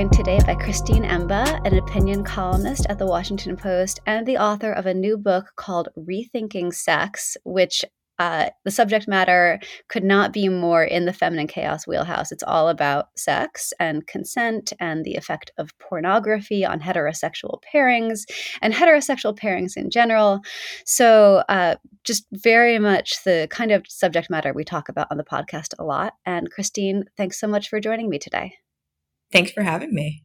[0.00, 4.72] joined today by Christine Emba, an opinion columnist at the Washington Post and the author
[4.72, 7.84] of a new book called Rethinking Sex, which
[8.18, 12.32] uh, the subject matter could not be more in the feminine chaos wheelhouse.
[12.32, 18.22] It's all about sex and consent and the effect of pornography on heterosexual pairings
[18.62, 20.40] and heterosexual pairings in general.
[20.86, 25.24] So, uh, just very much the kind of subject matter we talk about on the
[25.24, 26.14] podcast a lot.
[26.24, 28.54] And Christine, thanks so much for joining me today.
[29.32, 30.24] Thanks for having me.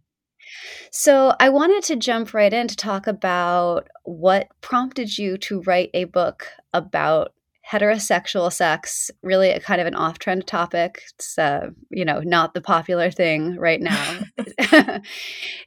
[0.92, 5.90] So, I wanted to jump right in to talk about what prompted you to write
[5.94, 7.34] a book about
[7.70, 11.02] heterosexual sex really a kind of an off-trend topic.
[11.16, 14.20] It's uh, you know not the popular thing right now.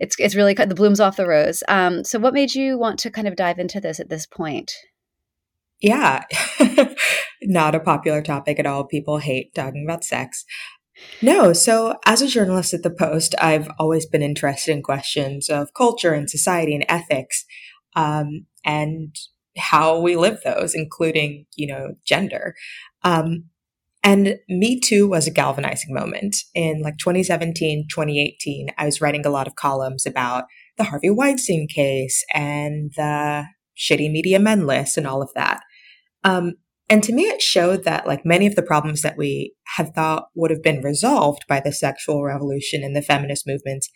[0.00, 1.62] It's it's really the blooms off the rose.
[1.68, 4.72] Um, so what made you want to kind of dive into this at this point?
[5.80, 6.24] Yeah.
[7.42, 8.84] Not a popular topic at all.
[8.84, 10.44] People hate talking about sex
[11.22, 15.74] no so as a journalist at the post i've always been interested in questions of
[15.74, 17.44] culture and society and ethics
[17.96, 19.14] um, and
[19.58, 22.54] how we live those, including, you know, gender.
[23.02, 23.44] Um,
[24.04, 26.36] and Me Too was a galvanizing moment.
[26.54, 30.44] In like 2017, 2018, I was writing a lot of columns about
[30.76, 35.60] the Harvey Weinstein case and the shitty media men list and all of that.
[36.22, 36.54] Um,
[36.90, 40.28] and to me, it showed that like many of the problems that we had thought
[40.34, 43.86] would have been resolved by the sexual revolution and the feminist movement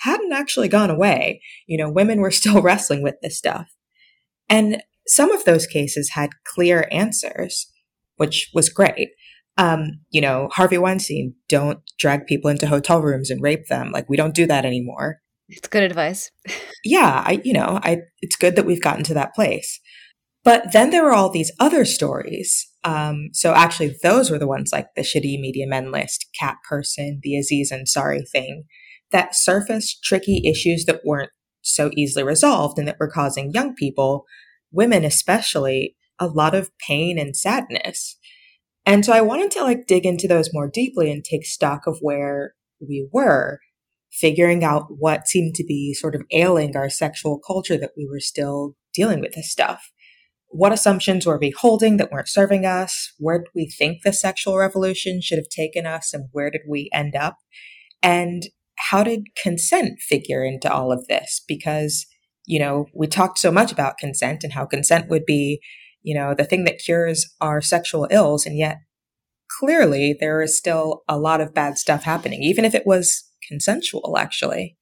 [0.00, 1.40] hadn't actually gone away.
[1.66, 3.66] You know, women were still wrestling with this stuff.
[4.48, 7.72] And some of those cases had clear answers,
[8.16, 9.08] which was great.
[9.58, 13.90] Um, you know, Harvey Weinstein, don't drag people into hotel rooms and rape them.
[13.90, 15.20] Like, we don't do that anymore.
[15.48, 16.30] It's good advice.
[16.84, 19.80] yeah, I, you know, I, it's good that we've gotten to that place.
[20.46, 22.70] But then there were all these other stories.
[22.84, 27.18] Um, so actually, those were the ones like the shitty media men list, cat person,
[27.24, 28.62] the Aziz Ansari thing
[29.10, 31.30] that surfaced tricky issues that weren't
[31.62, 34.24] so easily resolved and that were causing young people
[34.70, 38.16] women especially a lot of pain and sadness.
[38.84, 41.98] And so I wanted to like dig into those more deeply and take stock of
[42.00, 43.58] where we were,
[44.12, 48.20] figuring out what seemed to be sort of ailing our sexual culture that we were
[48.20, 49.90] still dealing with this stuff.
[50.48, 53.12] What assumptions were we holding that weren't serving us?
[53.18, 56.88] Where did we think the sexual revolution should have taken us and where did we
[56.92, 57.36] end up?
[58.02, 58.44] And
[58.90, 61.42] how did consent figure into all of this?
[61.46, 62.06] Because
[62.46, 65.60] you know, we talked so much about consent and how consent would be,
[66.02, 68.46] you know, the thing that cures our sexual ills.
[68.46, 68.78] And yet
[69.58, 74.16] clearly there is still a lot of bad stuff happening, even if it was consensual,
[74.16, 74.75] actually.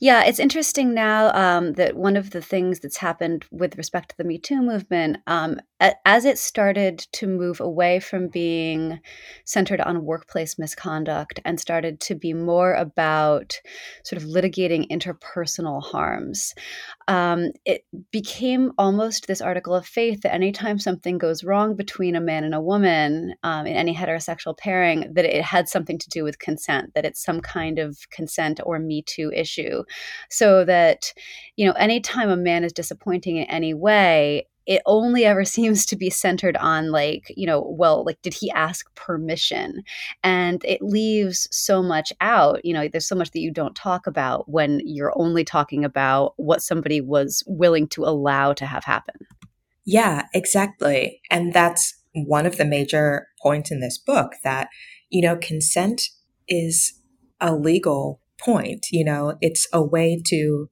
[0.00, 4.16] Yeah, it's interesting now um, that one of the things that's happened with respect to
[4.16, 8.98] the Me Too movement, um, as it started to move away from being
[9.44, 13.60] centered on workplace misconduct and started to be more about
[14.04, 16.54] sort of litigating interpersonal harms,
[17.06, 22.20] um, it became almost this article of faith that anytime something goes wrong between a
[22.20, 26.24] man and a woman um, in any heterosexual pairing, that it had something to do
[26.24, 29.84] with consent, that it's some kind of consent or Me Too issue.
[30.28, 31.12] So that,
[31.56, 35.96] you know, anytime a man is disappointing in any way, it only ever seems to
[35.96, 39.82] be centered on like you know well like did he ask permission?
[40.22, 44.06] And it leaves so much out you know there's so much that you don't talk
[44.06, 49.16] about when you're only talking about what somebody was willing to allow to have happen.
[49.84, 51.20] Yeah exactly.
[51.30, 54.68] And that's one of the major points in this book that
[55.08, 56.02] you know consent
[56.48, 56.94] is
[57.40, 60.68] a legal point you know it's a way to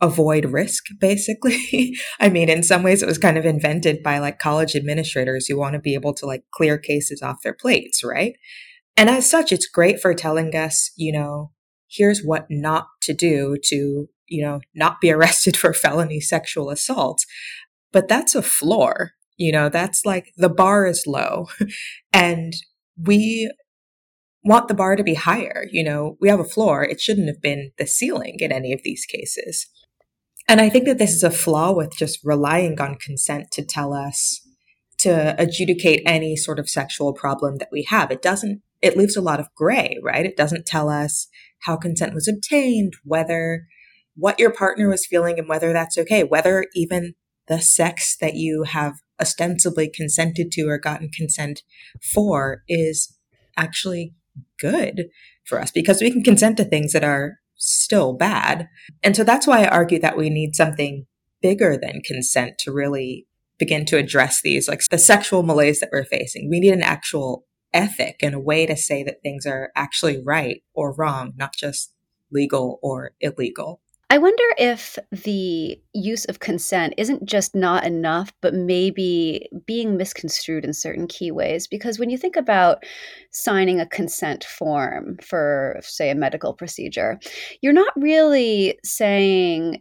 [0.00, 1.96] avoid risk, basically.
[2.20, 5.58] I mean, in some ways, it was kind of invented by like college administrators who
[5.58, 8.34] want to be able to like clear cases off their plates, right?
[8.96, 11.52] And as such, it's great for telling us, you know,
[11.88, 17.24] here's what not to do to, you know, not be arrested for felony sexual assault.
[17.92, 19.12] But that's a floor.
[19.36, 21.48] You know, that's like the bar is low.
[22.12, 22.52] and
[22.96, 23.50] we
[24.44, 25.66] want the bar to be higher.
[25.70, 26.84] You know, we have a floor.
[26.84, 29.66] It shouldn't have been the ceiling in any of these cases.
[30.50, 33.92] And I think that this is a flaw with just relying on consent to tell
[33.92, 34.40] us
[34.98, 38.10] to adjudicate any sort of sexual problem that we have.
[38.10, 40.26] It doesn't, it leaves a lot of gray, right?
[40.26, 41.28] It doesn't tell us
[41.60, 43.68] how consent was obtained, whether
[44.16, 47.14] what your partner was feeling and whether that's okay, whether even
[47.46, 51.62] the sex that you have ostensibly consented to or gotten consent
[52.12, 53.16] for is
[53.56, 54.16] actually
[54.58, 55.04] good
[55.44, 58.68] for us because we can consent to things that are still bad.
[59.02, 61.06] And so that's why I argue that we need something
[61.40, 63.26] bigger than consent to really
[63.58, 66.48] begin to address these, like the sexual malaise that we're facing.
[66.50, 70.62] We need an actual ethic and a way to say that things are actually right
[70.74, 71.92] or wrong, not just
[72.32, 73.82] legal or illegal.
[74.12, 80.64] I wonder if the use of consent isn't just not enough, but maybe being misconstrued
[80.64, 81.68] in certain key ways.
[81.68, 82.82] Because when you think about
[83.30, 87.20] signing a consent form for, say, a medical procedure,
[87.62, 89.80] you're not really saying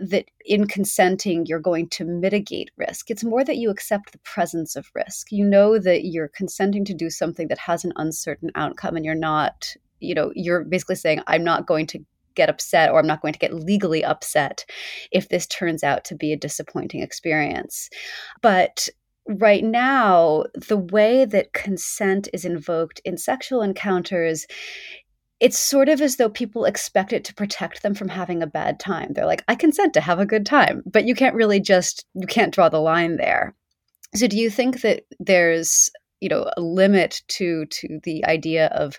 [0.00, 3.08] that in consenting you're going to mitigate risk.
[3.08, 5.30] It's more that you accept the presence of risk.
[5.30, 9.14] You know that you're consenting to do something that has an uncertain outcome and you're
[9.14, 12.04] not, you know, you're basically saying, I'm not going to
[12.34, 14.64] get upset or I'm not going to get legally upset
[15.10, 17.88] if this turns out to be a disappointing experience.
[18.42, 18.88] But
[19.26, 24.46] right now, the way that consent is invoked in sexual encounters
[25.40, 28.78] it's sort of as though people expect it to protect them from having a bad
[28.78, 29.12] time.
[29.12, 32.26] They're like, I consent to have a good time, but you can't really just, you
[32.26, 33.54] can't draw the line there.
[34.14, 35.90] So do you think that there's,
[36.20, 38.98] you know, a limit to to the idea of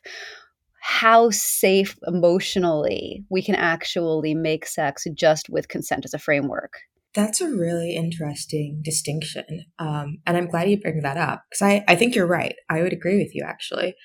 [0.87, 6.73] how safe emotionally we can actually make sex just with consent as a framework.
[7.15, 9.65] That's a really interesting distinction.
[9.79, 12.53] Um, and I'm glad you bring that up because I, I think you're right.
[12.69, 13.95] I would agree with you, actually.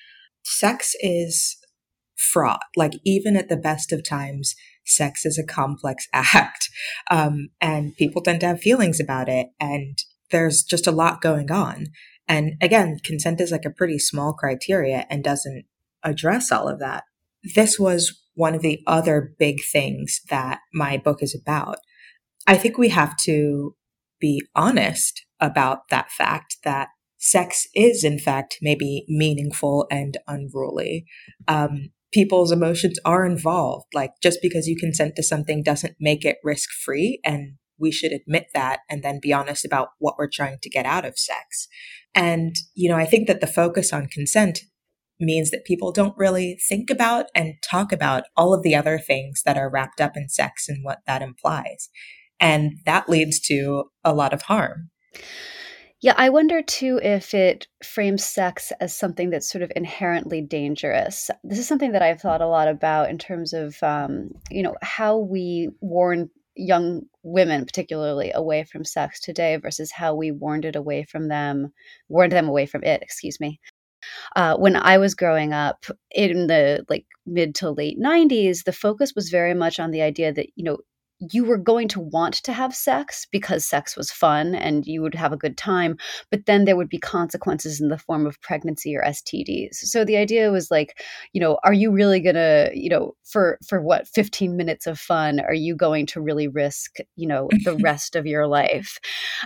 [0.43, 1.55] Sex is
[2.17, 2.63] fraught.
[2.75, 6.67] Like, even at the best of times, sex is a complex act.
[7.11, 9.49] Um, and people tend to have feelings about it.
[9.59, 9.99] And
[10.31, 11.89] there's just a lot going on.
[12.27, 15.65] And again, consent is like a pretty small criteria and doesn't
[16.03, 17.03] address all of that.
[17.55, 21.77] This was one of the other big things that my book is about.
[22.47, 23.75] I think we have to
[24.19, 31.05] be honest about that fact that sex is, in fact, maybe meaningful and unruly.
[31.47, 33.87] Um, people's emotions are involved.
[33.93, 37.19] Like, just because you consent to something doesn't make it risk free.
[37.23, 40.85] And we should admit that and then be honest about what we're trying to get
[40.85, 41.67] out of sex.
[42.13, 44.59] And, you know, I think that the focus on consent
[45.21, 49.43] means that people don't really think about and talk about all of the other things
[49.45, 51.89] that are wrapped up in sex and what that implies.
[52.39, 54.89] And that leads to a lot of harm.
[56.01, 61.29] Yeah, I wonder too if it frames sex as something that's sort of inherently dangerous.
[61.43, 64.75] This is something that I've thought a lot about in terms of, um, you know,
[64.81, 70.75] how we warn young women, particularly, away from sex today versus how we warned it
[70.75, 71.71] away from them,
[72.09, 73.03] warned them away from it.
[73.03, 73.59] Excuse me,
[74.35, 79.13] uh, when I was growing up in the like mid to late 90s, the focus
[79.15, 80.79] was very much on the idea that, you know,
[81.29, 85.13] you were going to want to have sex because sex was fun and you would
[85.13, 85.97] have a good time,
[86.29, 89.75] but then there would be consequences in the form of pregnancy or STDs.
[89.75, 91.01] So the idea was like,
[91.33, 94.99] you know, are you really going to, you know, for for what 15 minutes of
[94.99, 98.99] fun, are you going to really risk, you know, the rest of your life?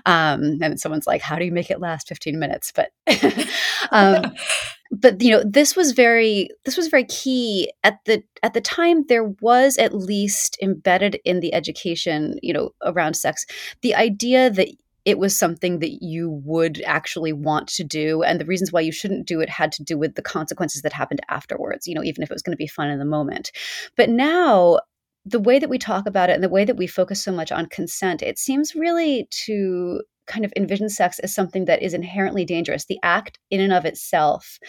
[0.06, 2.72] Um, and someone's like, how do you make it last 15 minutes?
[2.74, 2.92] But
[3.92, 4.34] um,
[4.92, 7.72] but you know this was very this was very key.
[7.84, 12.72] At the at the time there was at least embedded in the education you know
[12.84, 13.46] around sex
[13.82, 14.70] the idea that
[15.04, 18.92] it was something that you would actually want to do and the reasons why you
[18.92, 22.24] shouldn't do it had to do with the consequences that happened afterwards you know even
[22.24, 23.52] if it was going to be fun in the moment.
[23.96, 24.80] But now
[25.28, 27.52] the way that we talk about it and the way that we focus so much
[27.52, 32.46] on consent it seems really to kind of envision sex as something that is inherently
[32.46, 32.86] dangerous.
[32.86, 34.60] The act, in and of itself,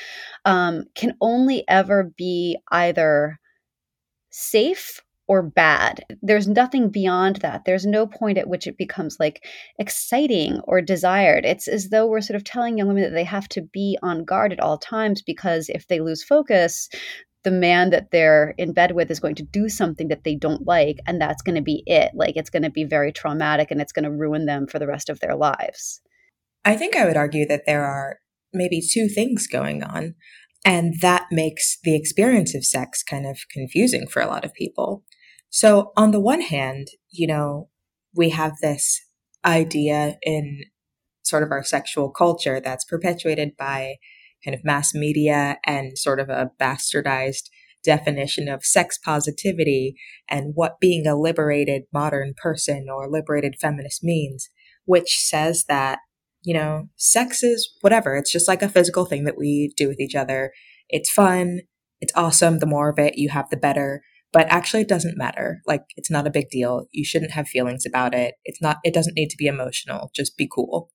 [0.44, 3.38] um, can only ever be either
[4.30, 6.04] safe or bad.
[6.22, 7.64] There's nothing beyond that.
[7.64, 9.44] There's no point at which it becomes like
[9.78, 11.44] exciting or desired.
[11.44, 14.24] It's as though we're sort of telling young women that they have to be on
[14.24, 16.88] guard at all times because if they lose focus,
[17.46, 20.66] the man that they're in bed with is going to do something that they don't
[20.66, 22.10] like and that's going to be it.
[22.12, 24.86] Like it's going to be very traumatic and it's going to ruin them for the
[24.88, 26.00] rest of their lives.
[26.64, 28.18] I think i would argue that there are
[28.52, 30.16] maybe two things going on
[30.64, 35.04] and that makes the experience of sex kind of confusing for a lot of people.
[35.48, 37.68] So on the one hand you know
[38.12, 39.00] we have this
[39.44, 40.64] idea in
[41.22, 43.98] sort of our sexual culture that's perpetuated by
[44.46, 47.50] kind of mass media and sort of a bastardized
[47.84, 49.94] definition of sex positivity
[50.28, 54.48] and what being a liberated modern person or liberated feminist means,
[54.84, 55.98] which says that,
[56.42, 58.16] you know, sex is whatever.
[58.16, 60.52] It's just like a physical thing that we do with each other.
[60.88, 61.60] It's fun.
[62.00, 62.60] It's awesome.
[62.60, 64.02] The more of it you have, the better.
[64.32, 65.60] But actually, it doesn't matter.
[65.66, 66.86] Like, it's not a big deal.
[66.92, 68.34] You shouldn't have feelings about it.
[68.44, 70.10] It's not, it doesn't need to be emotional.
[70.14, 70.90] Just be cool.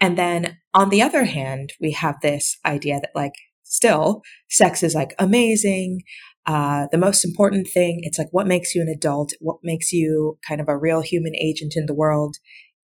[0.00, 4.94] And then on the other hand, we have this idea that like still sex is
[4.94, 6.00] like amazing.
[6.46, 10.38] Uh, the most important thing, it's like what makes you an adult, what makes you
[10.46, 12.36] kind of a real human agent in the world.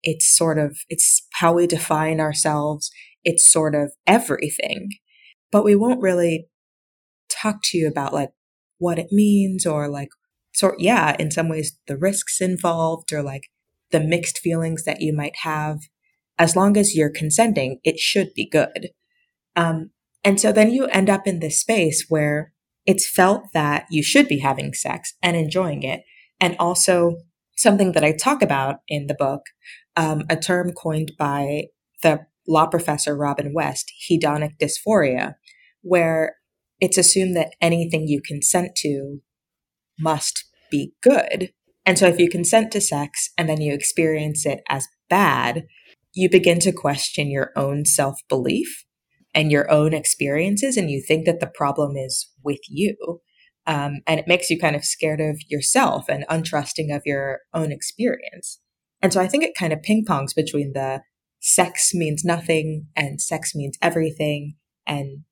[0.04, 2.90] It's sort of, it's how we define ourselves.
[3.24, 4.90] It's sort of everything.
[5.52, 6.48] but we won't really
[7.30, 8.32] talk to you about like
[8.80, 10.10] what it means or like
[10.54, 13.44] sort yeah in some ways the risks involved or like
[13.92, 15.80] the mixed feelings that you might have
[16.38, 18.90] as long as you're consenting it should be good
[19.56, 19.92] um,
[20.24, 22.54] and so then you end up in this space where
[22.86, 26.02] it's felt that you should be having sex and enjoying it
[26.40, 27.18] and also
[27.58, 29.42] something that i talk about in the book
[29.96, 31.64] um, a term coined by
[32.02, 35.36] the law professor robin west hedonic dysphoria
[35.82, 36.36] where
[36.80, 39.22] it's assumed that anything you consent to
[40.00, 41.52] must be good.
[41.86, 45.64] And so if you consent to sex and then you experience it as bad,
[46.14, 48.86] you begin to question your own self belief
[49.34, 53.22] and your own experiences, and you think that the problem is with you.
[53.66, 57.72] Um, and it makes you kind of scared of yourself and untrusting of your own
[57.72, 58.60] experience.
[59.02, 61.02] And so I think it kind of ping pongs between the
[61.40, 64.56] sex means nothing and sex means everything
[64.86, 65.24] and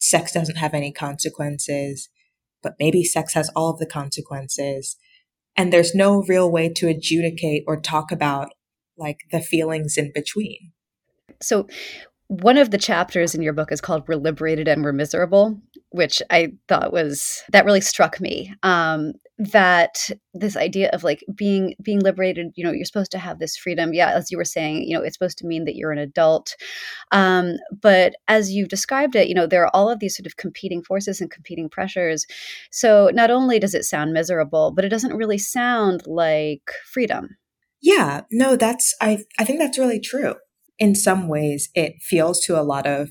[0.00, 2.08] sex doesn't have any consequences,
[2.62, 4.96] but maybe sex has all of the consequences.
[5.56, 8.50] And there's no real way to adjudicate or talk about
[8.98, 10.72] like the feelings in between.
[11.40, 11.68] So,
[12.28, 15.58] one of the chapters in your book is called We're Liberated and We're Miserable,
[15.90, 18.52] which I thought was that really struck me.
[18.62, 23.38] Um, that this idea of like being being liberated you know you're supposed to have
[23.38, 25.92] this freedom yeah as you were saying you know it's supposed to mean that you're
[25.92, 26.56] an adult
[27.12, 30.36] um, but as you've described it you know there are all of these sort of
[30.36, 32.26] competing forces and competing pressures
[32.72, 37.36] so not only does it sound miserable but it doesn't really sound like freedom
[37.80, 40.34] yeah no that's i i think that's really true
[40.78, 43.10] in some ways it feels to a lot of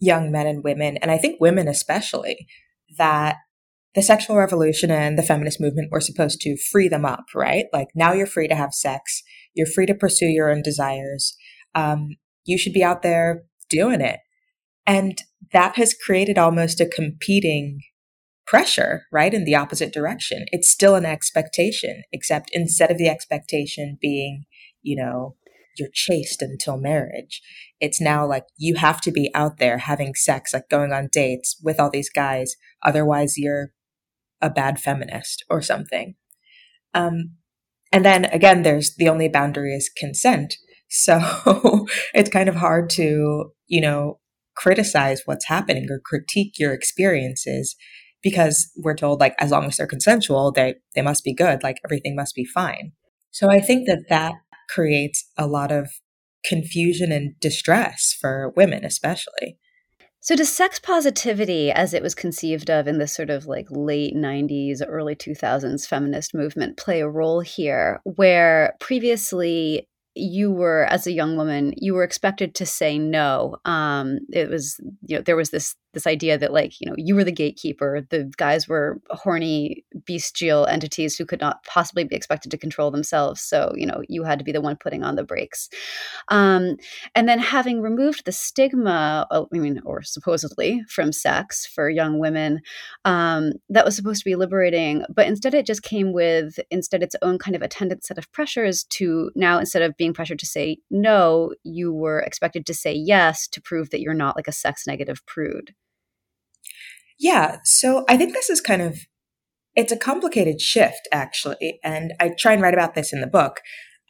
[0.00, 2.46] young men and women and i think women especially
[2.96, 3.36] that
[3.94, 7.64] the sexual revolution and the feminist movement were supposed to free them up, right?
[7.72, 9.22] Like now you're free to have sex.
[9.54, 11.36] You're free to pursue your own desires.
[11.74, 12.10] Um,
[12.44, 14.20] you should be out there doing it.
[14.86, 15.18] And
[15.52, 17.80] that has created almost a competing
[18.48, 19.34] pressure, right?
[19.34, 20.46] In the opposite direction.
[20.52, 24.44] It's still an expectation, except instead of the expectation being,
[24.82, 25.36] you know,
[25.76, 27.42] you're chaste until marriage.
[27.78, 31.60] It's now like you have to be out there having sex, like going on dates
[31.62, 32.56] with all these guys.
[32.82, 33.72] Otherwise, you're
[34.40, 36.14] a bad feminist or something.
[36.94, 37.34] Um,
[37.92, 40.56] and then again, there's the only boundary is consent.
[40.90, 44.20] So it's kind of hard to, you know,
[44.56, 47.76] criticize what's happening or critique your experiences
[48.22, 51.78] because we're told like as long as they're consensual, they they must be good, like
[51.84, 52.92] everything must be fine.
[53.30, 54.34] So I think that that
[54.68, 55.88] creates a lot of
[56.44, 59.58] confusion and distress for women especially.
[60.20, 64.14] So, does sex positivity, as it was conceived of in the sort of like late
[64.14, 71.12] 90s, early 2000s feminist movement, play a role here where previously you were as a
[71.12, 75.50] young woman you were expected to say no um it was you know there was
[75.50, 79.84] this this idea that like you know you were the gatekeeper the guys were horny
[80.04, 84.22] bestial entities who could not possibly be expected to control themselves so you know you
[84.22, 85.68] had to be the one putting on the brakes.
[86.28, 86.76] Um,
[87.14, 92.60] and then having removed the stigma i mean or supposedly from sex for young women
[93.04, 97.16] um, that was supposed to be liberating but instead it just came with instead its
[97.22, 100.78] own kind of attendant set of pressures to now instead of being pressured to say
[100.90, 104.86] no you were expected to say yes to prove that you're not like a sex
[104.86, 105.74] negative prude
[107.18, 107.58] yeah.
[107.64, 108.98] So I think this is kind of,
[109.74, 111.78] it's a complicated shift, actually.
[111.84, 113.60] And I try and write about this in the book.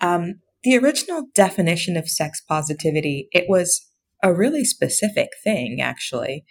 [0.01, 3.91] Um, the original definition of sex positivity, it was
[4.23, 6.45] a really specific thing, actually.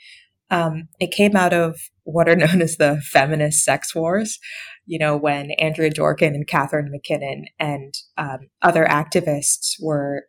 [0.49, 4.39] Um, it came out of what are known as the feminist sex wars,
[4.85, 10.23] you know, when Andrea Dworkin and Catharine MacKinnon and um, other activists were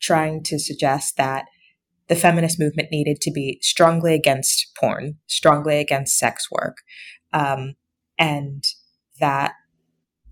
[0.00, 1.44] trying to suggest that
[2.10, 6.78] the feminist movement needed to be strongly against porn, strongly against sex work.
[7.32, 7.76] Um,
[8.18, 8.64] and
[9.20, 9.52] that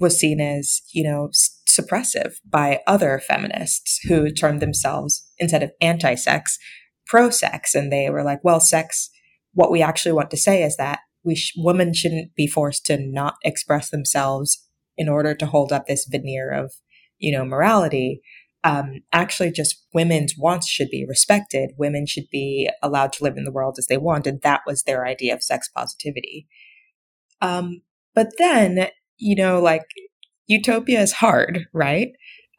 [0.01, 1.31] was seen as, you know,
[1.69, 6.59] suppressive by other feminists who termed themselves, instead of anti sex,
[7.07, 7.77] pro sex.
[7.77, 9.09] And they were like, well, sex,
[9.55, 12.99] what we actually want to say is that we sh- women shouldn't be forced to
[12.99, 14.67] not express themselves
[14.97, 16.73] in order to hold up this veneer of,
[17.19, 18.21] you know, morality
[18.65, 21.71] um, actually just women's wants should be respected.
[21.79, 24.27] Women should be allowed to live in the world as they want.
[24.27, 26.49] And that was their idea of sex positivity.
[27.41, 27.83] Um,
[28.15, 29.85] but then, you know, like
[30.49, 32.09] utopia is hard, right?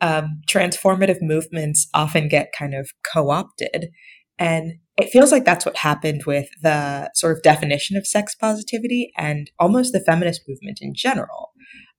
[0.02, 3.90] Um, transformative movements often get kind of co opted.
[4.38, 9.12] And it feels like that's what happened with the sort of definition of sex positivity
[9.18, 11.52] and almost the feminist movement in general.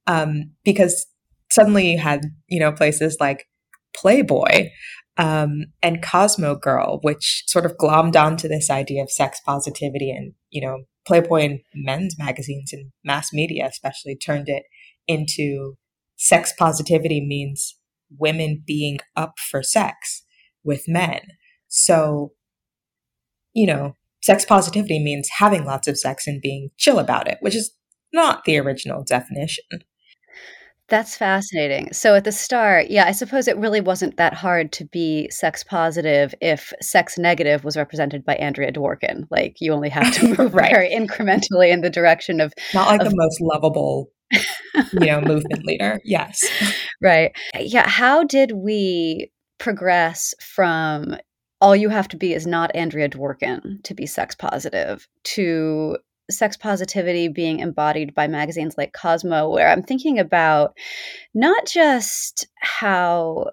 [0.07, 1.07] Um, because
[1.51, 3.47] suddenly you had, you know, places like
[3.97, 4.71] Playboy,
[5.17, 10.33] um, and Cosmo Girl, which sort of glommed onto this idea of sex positivity and,
[10.51, 14.65] you know, Playboy and men's magazines and mass media especially turned it
[15.09, 15.77] into
[16.17, 17.77] sex positivity means
[18.19, 20.23] women being up for sex
[20.63, 21.21] with men.
[21.69, 22.33] So,
[23.55, 27.55] you know, sex positivity means having lots of sex and being chill about it, which
[27.55, 27.73] is
[28.13, 29.65] not the original definition.
[30.91, 31.93] That's fascinating.
[31.93, 35.63] So at the start, yeah, I suppose it really wasn't that hard to be sex
[35.63, 39.29] positive if sex negative was represented by Andrea Dworkin.
[39.31, 40.71] Like you only have to move right.
[40.71, 45.65] very incrementally in the direction of not like of, the most lovable, you know, movement
[45.65, 46.01] leader.
[46.05, 46.45] Yes.
[47.03, 47.35] Right.
[47.59, 47.89] Yeah.
[47.89, 51.17] How did we progress from
[51.63, 55.97] all you have to be is not Andrea Dworkin to be sex positive to
[56.31, 60.77] sex positivity being embodied by magazines like Cosmo, where I'm thinking about
[61.35, 63.51] not just how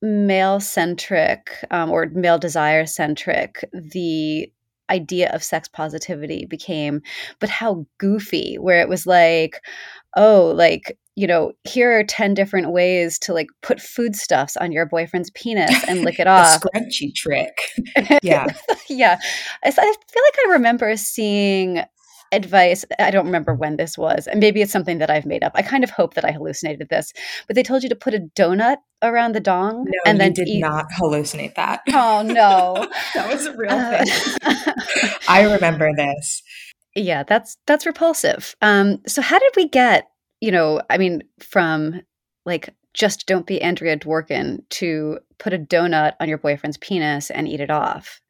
[0.00, 4.50] male centric um, or male desire centric the
[4.90, 7.02] idea of sex positivity became,
[7.40, 9.60] but how goofy, where it was like,
[10.16, 14.86] oh, like, you know, here are 10 different ways to like put foodstuffs on your
[14.86, 16.60] boyfriend's penis and lick it off.
[16.60, 17.58] scrunchy trick.
[18.22, 18.46] Yeah.
[18.88, 19.18] yeah.
[19.64, 21.82] I, I feel like I remember seeing
[22.32, 22.84] advice.
[22.98, 25.52] I don't remember when this was, and maybe it's something that I've made up.
[25.54, 27.12] I kind of hope that I hallucinated this,
[27.46, 30.48] but they told you to put a donut around the dong, no, and then did
[30.48, 31.82] eat- not hallucinate that.
[31.88, 35.12] Oh no, that was a real uh, thing.
[35.28, 36.42] I remember this.
[36.94, 38.54] Yeah, that's that's repulsive.
[38.62, 40.04] Um, so how did we get?
[40.40, 42.02] You know, I mean, from
[42.44, 47.46] like just don't be Andrea Dworkin to put a donut on your boyfriend's penis and
[47.46, 48.20] eat it off.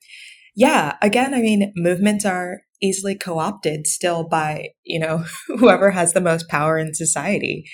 [0.55, 5.25] Yeah, again, I mean, movements are easily co-opted still by you know
[5.59, 7.65] whoever has the most power in society.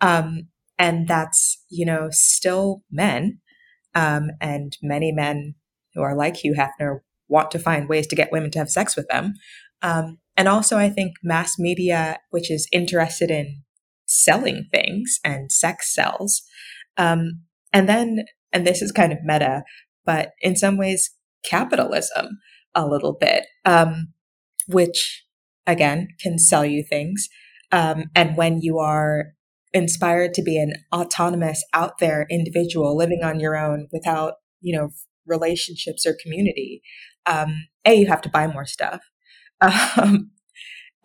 [0.00, 0.48] Um,
[0.78, 3.38] and that's you know still men
[3.94, 5.54] um, and many men
[5.94, 8.96] who are like hugh hefner want to find ways to get women to have sex
[8.96, 9.34] with them.
[9.82, 13.62] Um, and also i think mass media which is interested in
[14.06, 16.42] selling things and sex sells
[16.96, 17.40] um,
[17.72, 19.62] and then and this is kind of meta
[20.04, 21.10] but in some ways
[21.44, 22.38] capitalism
[22.74, 24.08] a little bit um,
[24.68, 25.24] which
[25.66, 27.28] again can sell you things.
[27.72, 29.32] Um, and when you are
[29.72, 34.90] inspired to be an autonomous, out there individual living on your own without, you know,
[35.26, 36.82] relationships or community,
[37.26, 39.00] um, A, you have to buy more stuff.
[39.96, 40.30] Um,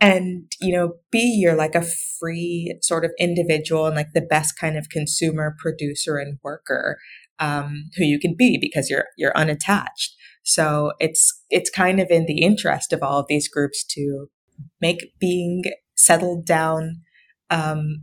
[0.00, 1.86] and, you know, B, you're like a
[2.18, 6.98] free sort of individual and like the best kind of consumer, producer, and worker
[7.38, 10.14] um, who you can be because you're you're unattached.
[10.42, 14.26] So it's it's kind of in the interest of all of these groups to
[14.80, 15.62] make being
[15.94, 17.02] settled down
[17.50, 18.02] um,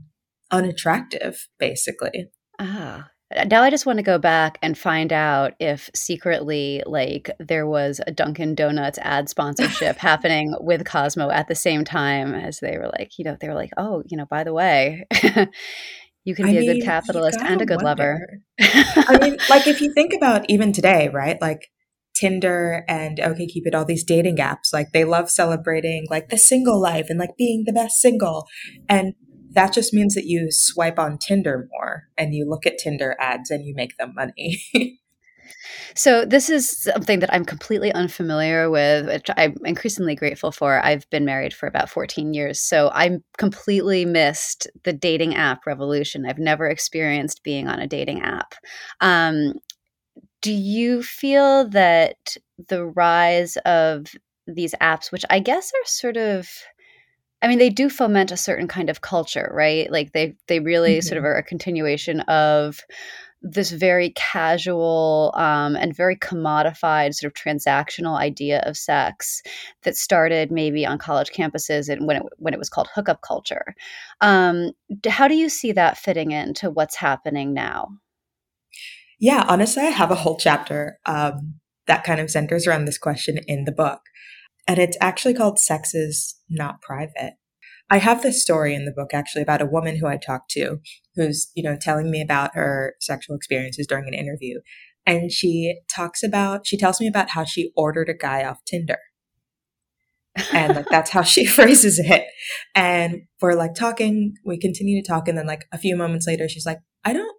[0.52, 2.30] unattractive, basically.
[2.60, 3.10] Ah,
[3.48, 8.00] now I just want to go back and find out if secretly, like, there was
[8.08, 12.90] a Dunkin' Donuts ad sponsorship happening with Cosmo at the same time as they were
[12.98, 15.06] like, you know, they were like, oh, you know, by the way,
[16.24, 18.20] you can be I a mean, good capitalist and a good wonder.
[18.60, 19.08] lover.
[19.08, 21.40] I mean, like, if you think about even today, right?
[21.42, 21.70] Like,
[22.18, 27.08] Tinder and OkCupid, all these dating apps, like they love celebrating like the single life
[27.10, 28.48] and like being the best single.
[28.90, 29.14] And
[29.52, 33.52] that just means that you swipe on Tinder more and you look at Tinder ads
[33.52, 34.62] and you make them money.
[35.96, 40.84] So this is something that I'm completely unfamiliar with, which I'm increasingly grateful for.
[40.84, 46.26] I've been married for about 14 years, so I completely missed the dating app revolution.
[46.26, 48.56] I've never experienced being on a dating app.
[49.02, 49.54] Um,
[50.42, 54.08] do you feel that the rise of
[54.48, 56.50] these apps, which I guess are sort of
[57.42, 59.92] I mean, they do foment a certain kind of culture, right?
[59.92, 61.08] Like they they really mm-hmm.
[61.08, 61.34] sort of mm-hmm.
[61.34, 62.82] are a continuation of
[63.44, 69.44] this very casual um, and very commodified sort of transactional idea of sex
[69.84, 73.76] that started maybe on college campuses and when it when it was called hookup culture.
[74.22, 74.72] Um,
[75.08, 77.90] how do you see that fitting into what's happening now?
[79.20, 81.56] Yeah, honestly, I have a whole chapter um,
[81.88, 84.02] that kind of centers around this question in the book.
[84.68, 87.34] And it's actually called Sex is Not Private.
[87.90, 90.80] I have this story in the book actually about a woman who I talked to
[91.16, 94.60] who's, you know, telling me about her sexual experiences during an interview.
[95.06, 99.00] And she talks about, she tells me about how she ordered a guy off Tinder.
[100.54, 102.26] and like that's how she phrases it.
[102.76, 106.50] And we're like talking, we continue to talk, and then like a few moments later,
[106.50, 107.37] she's like, I don't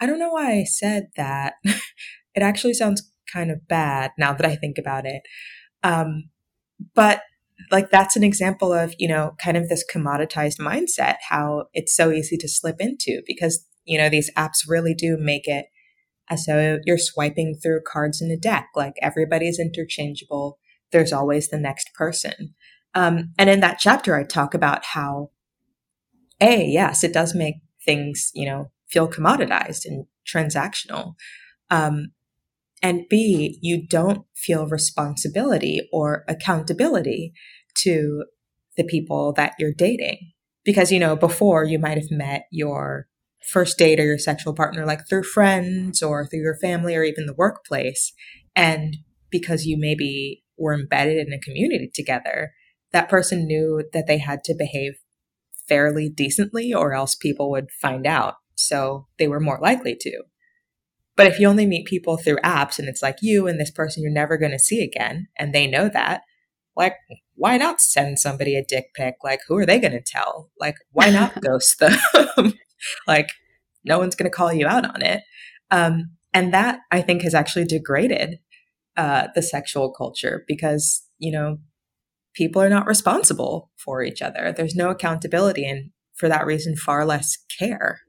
[0.00, 1.54] I don't know why I said that.
[1.64, 5.22] it actually sounds kind of bad now that I think about it.
[5.82, 6.30] Um,
[6.94, 7.22] but
[7.70, 12.10] like that's an example of, you know, kind of this commoditized mindset, how it's so
[12.10, 15.66] easy to slip into because, you know, these apps really do make it
[16.28, 18.68] as though you're swiping through cards in a deck.
[18.74, 20.58] Like everybody's interchangeable.
[20.92, 22.54] There's always the next person.
[22.94, 25.30] Um, and in that chapter, I talk about how,
[26.40, 31.14] A, yes, it does make things, you know, feel commoditized and transactional.
[31.70, 32.12] Um,
[32.82, 37.32] and B, you don't feel responsibility or accountability
[37.78, 38.24] to
[38.76, 40.32] the people that you're dating.
[40.64, 43.06] Because, you know, before you might have met your
[43.46, 47.26] first date or your sexual partner like through friends or through your family or even
[47.26, 48.12] the workplace.
[48.54, 48.98] And
[49.30, 52.52] because you maybe were embedded in a community together,
[52.92, 54.94] that person knew that they had to behave
[55.68, 58.34] fairly decently or else people would find out.
[58.66, 60.22] So they were more likely to.
[61.16, 64.02] But if you only meet people through apps and it's like you and this person
[64.02, 66.22] you're never going to see again, and they know that,
[66.76, 66.94] like,
[67.34, 69.16] why not send somebody a dick pic?
[69.22, 70.50] Like, who are they going to tell?
[70.58, 72.54] Like, why not ghost them?
[73.06, 73.28] like,
[73.84, 75.22] no one's going to call you out on it.
[75.70, 78.38] Um, and that I think has actually degraded
[78.96, 81.58] uh, the sexual culture because, you know,
[82.34, 84.54] people are not responsible for each other.
[84.56, 88.00] There's no accountability and for that reason, far less care.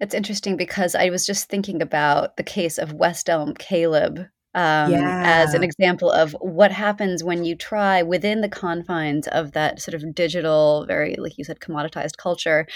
[0.00, 4.90] It's interesting because I was just thinking about the case of West Elm Caleb um,
[4.90, 5.22] yeah.
[5.24, 9.94] as an example of what happens when you try within the confines of that sort
[9.94, 12.66] of digital, very, like you said, commoditized culture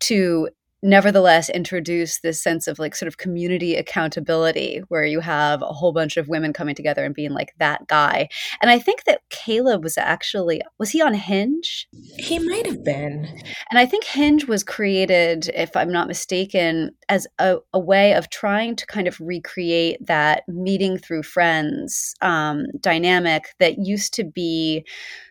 [0.00, 0.50] to
[0.82, 5.92] nevertheless introduce this sense of like sort of community accountability where you have a whole
[5.92, 8.28] bunch of women coming together and being like that guy.
[8.60, 11.88] And i think that caleb was actually was he on hinge?
[12.18, 13.26] He might have been.
[13.70, 18.30] And i think hinge was created if i'm not mistaken as a, a way of
[18.30, 24.82] trying to kind of recreate that meeting through friends um, dynamic that used to be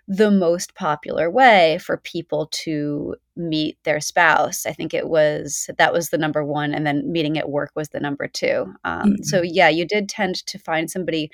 [0.07, 4.65] the most popular way for people to meet their spouse.
[4.65, 7.89] I think it was that was the number one, and then meeting at work was
[7.89, 8.73] the number two.
[8.83, 9.23] Um, mm-hmm.
[9.23, 11.31] So, yeah, you did tend to find somebody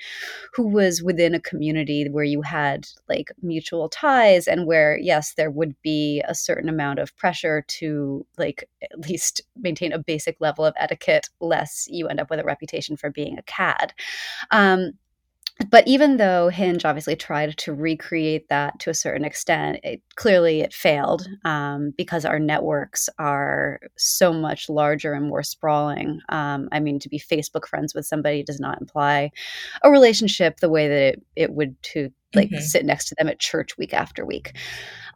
[0.54, 5.50] who was within a community where you had like mutual ties, and where, yes, there
[5.50, 9.98] would be a certain amount of pressure to like at least maintain a
[10.40, 13.92] level of etiquette, less you end up with a reputation for being a cad.
[14.50, 14.92] Um,
[15.70, 20.60] but even though Hinge obviously tried to recreate that to a certain extent, it, clearly
[20.60, 26.20] it failed um, because our networks are so much larger and more sprawling.
[26.28, 29.32] Um, I mean, to be Facebook friends with somebody does not imply
[29.82, 32.60] a relationship the way that it, it would to like mm-hmm.
[32.60, 34.56] sit next to them at church week after week.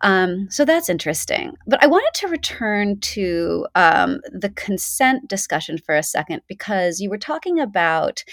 [0.01, 1.53] Um, so that's interesting.
[1.67, 7.11] But I wanted to return to um, the consent discussion for a second because you
[7.11, 8.25] were talking about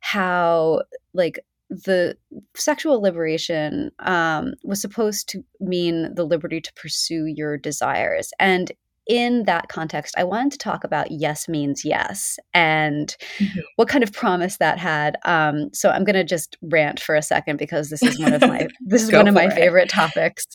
[0.00, 2.16] how like the
[2.54, 8.30] sexual liberation um, was supposed to mean the liberty to pursue your desires.
[8.38, 8.72] And
[9.08, 13.60] in that context, I wanted to talk about yes means yes and mm-hmm.
[13.76, 15.16] what kind of promise that had.
[15.24, 18.42] Um, so I'm going to just rant for a second because this is one of
[18.42, 19.54] my this is one of my it.
[19.54, 20.46] favorite topics.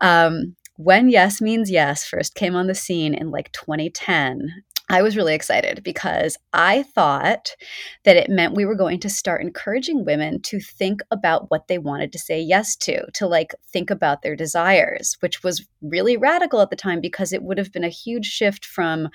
[0.00, 5.16] Um, when yes means yes first came on the scene in like 2010 I was
[5.16, 7.56] really excited because I thought
[8.04, 11.78] that it meant we were going to start encouraging women to think about what they
[11.78, 16.60] wanted to say yes to, to like think about their desires, which was really radical
[16.60, 19.08] at the time because it would have been a huge shift from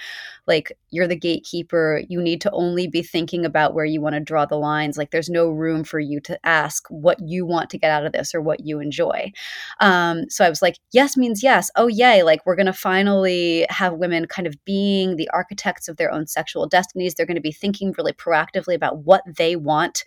[0.45, 4.19] like, you're the gatekeeper, you need to only be thinking about where you want to
[4.19, 4.97] draw the lines.
[4.97, 8.11] Like, there's no room for you to ask what you want to get out of
[8.11, 9.31] this or what you enjoy.
[9.79, 11.71] Um, so I was like, yes means yes.
[11.77, 12.23] Oh, yay.
[12.23, 16.27] Like, we're going to finally have women kind of being the architect of their own
[16.27, 17.13] sexual destinies.
[17.13, 20.03] They're going to be thinking really proactively about what they want.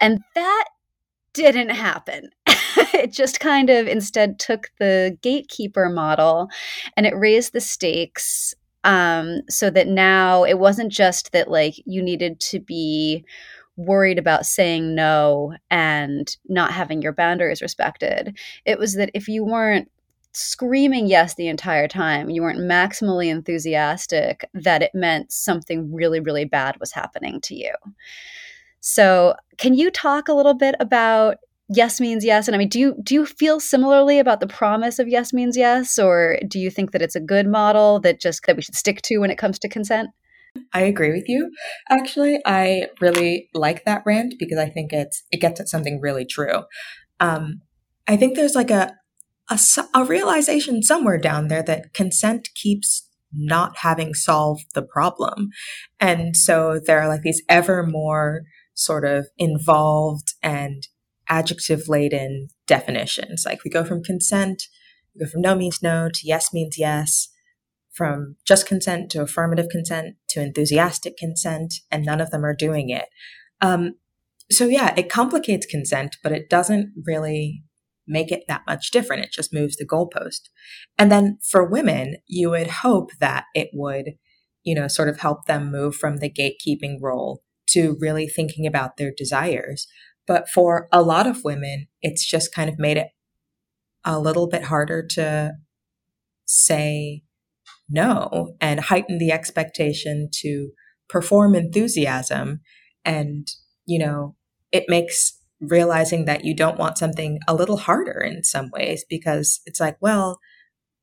[0.00, 0.64] And that
[1.32, 2.30] didn't happen.
[2.46, 6.48] it just kind of instead took the gatekeeper model
[6.96, 12.02] and it raised the stakes um, so that now it wasn't just that like you
[12.02, 13.24] needed to be
[13.76, 18.36] worried about saying no and not having your boundaries respected.
[18.64, 19.90] It was that if you weren't
[20.38, 26.44] screaming yes the entire time, you weren't maximally enthusiastic, that it meant something really, really
[26.44, 27.72] bad was happening to you.
[28.80, 32.48] So, can you talk a little bit about yes means yes?
[32.48, 35.56] And I mean, do you do you feel similarly about the promise of yes means
[35.56, 38.76] yes, or do you think that it's a good model that just that we should
[38.76, 40.10] stick to when it comes to consent?
[40.72, 41.50] I agree with you.
[41.90, 46.24] Actually, I really like that rant because I think it's it gets at something really
[46.24, 46.62] true.
[47.20, 47.62] Um,
[48.06, 48.94] I think there's like a
[49.50, 49.58] a,
[49.94, 55.50] a realization somewhere down there that consent keeps not having solved the problem.
[56.00, 58.42] And so there are like these ever more
[58.74, 60.86] sort of involved and
[61.28, 63.44] adjective laden definitions.
[63.44, 64.64] Like we go from consent,
[65.14, 67.28] we go from no means no to yes means yes.
[67.92, 72.90] from just consent to affirmative consent to enthusiastic consent, and none of them are doing
[72.90, 73.06] it.
[73.60, 73.94] Um,
[74.50, 77.64] so yeah, it complicates consent, but it doesn't really
[78.08, 79.24] make it that much different.
[79.24, 80.48] It just moves the goalpost.
[80.98, 84.14] And then for women, you would hope that it would,
[84.64, 88.96] you know, sort of help them move from the gatekeeping role to really thinking about
[88.96, 89.86] their desires.
[90.26, 93.08] But for a lot of women, it's just kind of made it
[94.04, 95.52] a little bit harder to
[96.44, 97.22] say
[97.88, 100.70] no and heighten the expectation to
[101.08, 102.60] perform enthusiasm.
[103.04, 103.48] And,
[103.86, 104.36] you know,
[104.72, 109.60] it makes realizing that you don't want something a little harder in some ways because
[109.66, 110.38] it's like, well,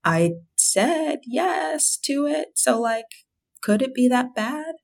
[0.03, 2.49] I said yes to it.
[2.55, 3.05] So, like,
[3.61, 4.75] could it be that bad?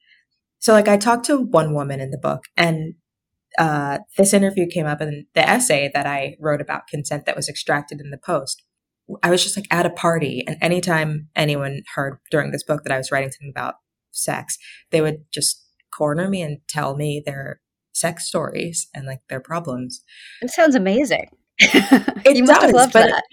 [0.59, 2.95] So, like, I talked to one woman in the book, and
[3.57, 7.49] uh, this interview came up in the essay that I wrote about consent that was
[7.49, 8.63] extracted in the post.
[9.23, 12.93] I was just like at a party, and anytime anyone heard during this book that
[12.93, 13.75] I was writing something about
[14.11, 14.57] sex,
[14.91, 17.60] they would just corner me and tell me their
[17.93, 20.03] sex stories and like their problems.
[20.41, 21.29] It sounds amazing.
[22.23, 23.23] It you must does, have loved that.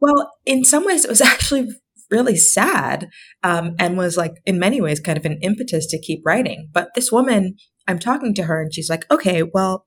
[0.00, 1.68] Well, in some ways, it was actually
[2.10, 3.08] really sad
[3.42, 6.68] um, and was like, in many ways, kind of an impetus to keep writing.
[6.72, 9.86] But this woman, I'm talking to her and she's like, okay, well,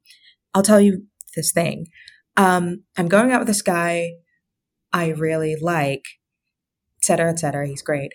[0.53, 1.03] I'll tell you
[1.35, 1.87] this thing.
[2.35, 4.11] Um, I'm going out with this guy
[4.93, 6.03] I really like,
[6.99, 7.67] etc., etc.
[7.67, 8.11] He's great.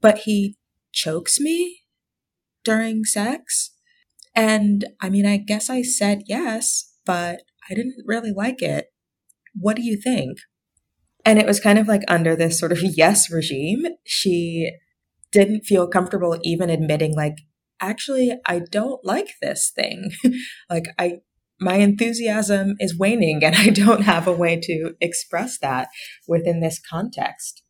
[0.00, 0.56] But he
[0.92, 1.82] chokes me
[2.64, 3.73] during sex.
[4.34, 8.86] And I mean, I guess I said yes, but I didn't really like it.
[9.54, 10.38] What do you think?
[11.24, 13.84] And it was kind of like under this sort of yes regime.
[14.04, 14.70] She
[15.32, 17.38] didn't feel comfortable even admitting, like,
[17.80, 20.10] actually, I don't like this thing.
[20.70, 21.18] like, I,
[21.60, 25.88] my enthusiasm is waning and I don't have a way to express that
[26.28, 27.62] within this context.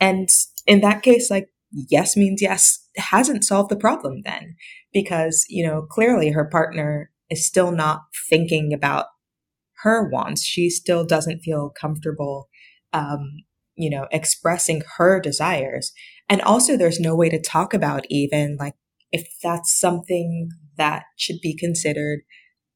[0.00, 0.28] And
[0.66, 4.56] in that case, like, yes means yes hasn't solved the problem then
[4.92, 9.06] because, you know, clearly her partner is still not thinking about
[9.82, 10.42] her wants.
[10.44, 12.48] She still doesn't feel comfortable,
[12.92, 13.44] um,
[13.76, 15.92] you know, expressing her desires.
[16.28, 18.74] And also there's no way to talk about even like
[19.12, 22.20] if that's something that should be considered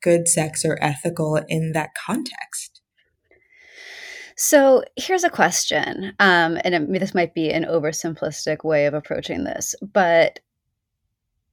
[0.02, 2.77] good sex or ethical in that context.
[4.40, 9.42] So here's a question, um, and it, this might be an oversimplistic way of approaching
[9.42, 10.38] this, but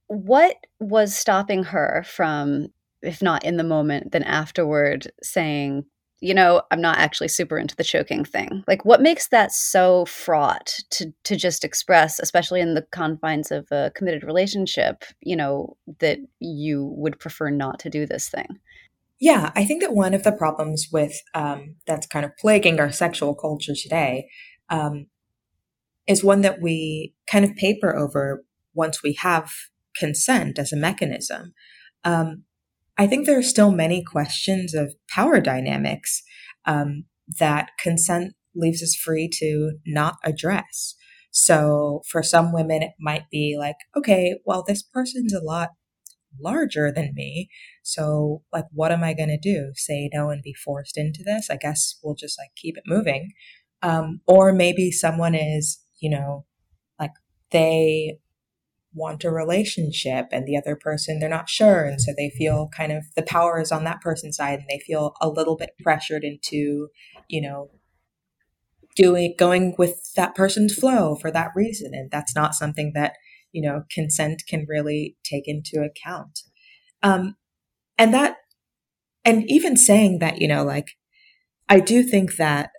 [0.06, 2.68] what was stopping her from,
[3.02, 5.84] if not in the moment, then afterward saying,
[6.20, 8.62] you know, I'm not actually super into the choking thing.
[8.68, 13.66] Like what makes that so fraught to to just express, especially in the confines of
[13.72, 18.60] a committed relationship, you know, that you would prefer not to do this thing?
[19.20, 22.92] Yeah, I think that one of the problems with um, that's kind of plaguing our
[22.92, 24.28] sexual culture today
[24.68, 25.06] um,
[26.06, 29.50] is one that we kind of paper over once we have
[29.96, 31.54] consent as a mechanism.
[32.04, 32.44] Um,
[32.98, 36.22] I think there are still many questions of power dynamics
[36.66, 37.04] um,
[37.38, 40.94] that consent leaves us free to not address.
[41.30, 45.70] So for some women, it might be like, okay, well, this person's a lot
[46.40, 47.48] larger than me.
[47.82, 49.72] So like, what am I going to do?
[49.74, 51.48] Say no and be forced into this?
[51.50, 53.32] I guess we'll just like keep it moving.
[53.82, 56.44] Um, or maybe someone is, you know,
[56.98, 57.12] like
[57.50, 58.18] they
[58.96, 62.90] want a relationship and the other person they're not sure and so they feel kind
[62.90, 66.24] of the power is on that person's side and they feel a little bit pressured
[66.24, 66.88] into
[67.28, 67.70] you know
[68.96, 73.12] doing going with that person's flow for that reason and that's not something that
[73.56, 76.40] you know consent can really take into account
[77.02, 77.34] um
[77.98, 78.36] and that
[79.24, 80.88] and even saying that you know like
[81.68, 82.70] i do think that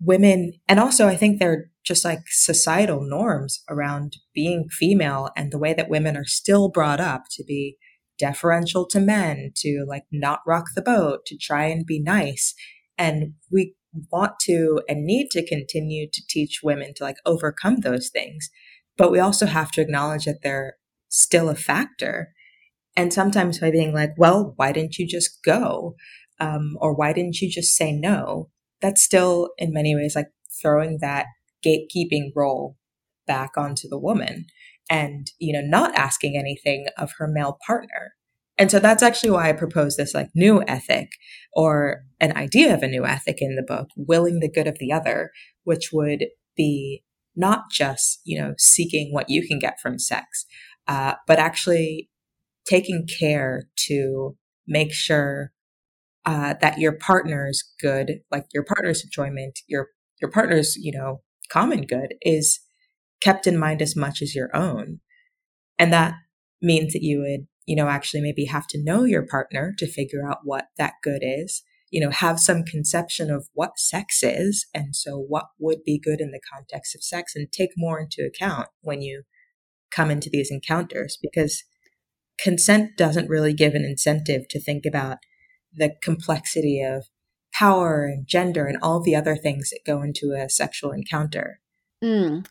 [0.00, 5.58] women and also i think they're just like societal norms around being female and the
[5.58, 7.76] way that women are still brought up to be
[8.18, 12.54] deferential to men, to like not rock the boat, to try and be nice.
[12.98, 13.74] And we
[14.12, 18.50] want to and need to continue to teach women to like overcome those things.
[18.98, 20.76] But we also have to acknowledge that they're
[21.08, 22.34] still a factor.
[22.96, 25.94] And sometimes by being like, well, why didn't you just go?
[26.40, 28.50] Um, or why didn't you just say no?
[28.82, 30.28] That's still in many ways like
[30.60, 31.26] throwing that
[31.64, 32.76] gatekeeping role
[33.26, 34.46] back onto the woman
[34.90, 38.14] and, you know, not asking anything of her male partner.
[38.56, 41.10] And so that's actually why I propose this like new ethic
[41.52, 44.92] or an idea of a new ethic in the book, willing the good of the
[44.92, 45.30] other,
[45.62, 47.04] which would be
[47.38, 50.44] not just, you know, seeking what you can get from sex,
[50.88, 52.10] uh, but actually
[52.68, 55.52] taking care to make sure
[56.26, 59.88] uh, that your partner's good, like your partner's enjoyment, your
[60.20, 62.60] your partner's, you know, common good is
[63.22, 65.00] kept in mind as much as your own.
[65.78, 66.14] And that
[66.60, 70.28] means that you would, you know, actually maybe have to know your partner to figure
[70.28, 74.66] out what that good is, you know, have some conception of what sex is.
[74.74, 78.26] And so what would be good in the context of sex and take more into
[78.26, 79.22] account when you
[79.90, 81.64] come into these encounters because
[82.38, 85.18] consent doesn't really give an incentive to think about
[85.72, 87.06] the complexity of
[87.52, 91.60] power and gender and all the other things that go into a sexual encounter.
[92.02, 92.46] Mm.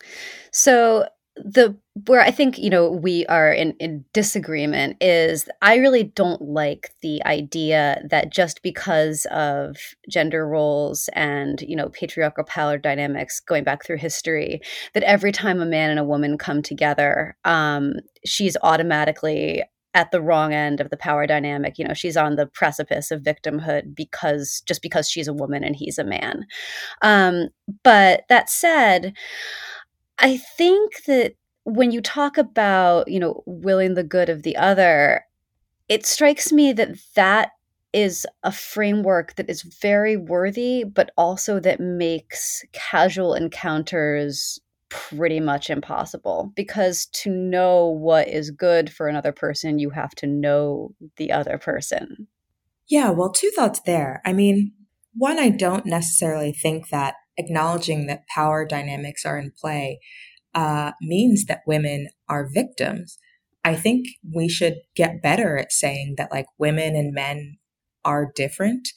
[0.52, 1.06] So
[1.44, 6.42] the where I think you know we are in, in disagreement is I really don't
[6.42, 9.76] like the idea that just because of
[10.08, 14.60] gender roles and you know patriarchal power dynamics going back through history
[14.94, 19.62] that every time a man and a woman come together, um, she's automatically
[19.94, 21.78] at the wrong end of the power dynamic.
[21.78, 25.74] You know, she's on the precipice of victimhood because just because she's a woman and
[25.74, 26.46] he's a man.
[27.02, 27.48] Um,
[27.82, 29.14] but that said,
[30.18, 35.24] I think that when you talk about, you know, willing the good of the other,
[35.88, 37.50] it strikes me that that
[37.92, 44.58] is a framework that is very worthy, but also that makes casual encounters
[44.90, 50.26] pretty much impossible because to know what is good for another person, you have to
[50.26, 52.26] know the other person.
[52.88, 54.22] Yeah, well, two thoughts there.
[54.24, 54.72] I mean,
[55.14, 60.00] one, I don't necessarily think that acknowledging that power dynamics are in play
[60.54, 63.18] uh, means that women are victims.
[63.64, 67.58] I think we should get better at saying that like women and men
[68.04, 68.88] are different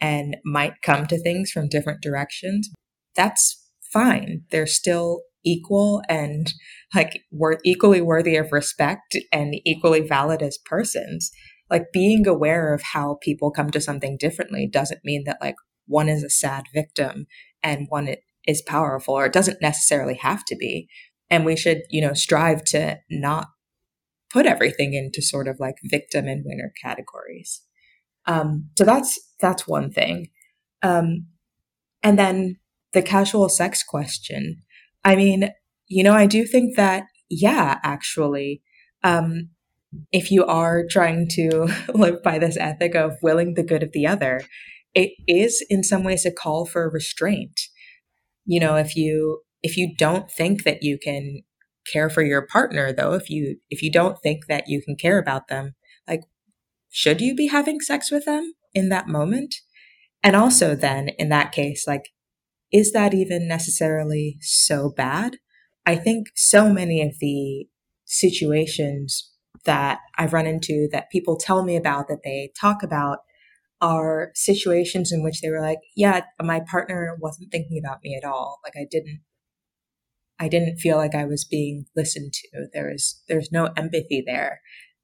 [0.00, 2.70] and might come to things from different directions.
[3.14, 4.42] That's fine.
[4.50, 6.52] They're still equal and
[6.94, 11.30] like we're equally worthy of respect and equally valid as persons.
[11.70, 16.08] Like being aware of how people come to something differently doesn't mean that like one
[16.08, 17.26] is a sad victim
[17.62, 18.14] and one
[18.46, 20.88] is powerful or it doesn't necessarily have to be.
[21.30, 23.48] And we should, you know, strive to not
[24.32, 27.62] put everything into sort of like victim and winner categories.
[28.26, 30.28] Um, so that's that's one thing.
[30.82, 31.26] Um,
[32.02, 32.58] and then
[32.92, 34.62] the casual sex question.
[35.04, 35.50] I mean,
[35.88, 38.62] you know, I do think that, yeah, actually,
[39.02, 39.50] um,
[40.10, 44.06] if you are trying to live by this ethic of willing the good of the
[44.06, 44.42] other,
[44.94, 47.60] it is in some ways a call for restraint.
[48.44, 51.42] You know, if you if you don't think that you can
[51.90, 55.18] care for your partner though, if you if you don't think that you can care
[55.18, 55.74] about them,
[56.06, 56.22] like
[56.90, 59.54] should you be having sex with them in that moment?
[60.22, 62.10] And also then in that case, like
[62.72, 65.36] is that even necessarily so bad?
[65.84, 67.66] I think so many of the
[68.04, 69.30] situations
[69.64, 73.18] that I've run into that people tell me about that they talk about
[73.82, 78.26] are situations in which they were like, yeah, my partner wasn't thinking about me at
[78.26, 78.60] all.
[78.64, 79.20] Like I didn't
[80.40, 82.66] I didn't feel like I was being listened to.
[82.72, 84.60] There was there's no empathy there.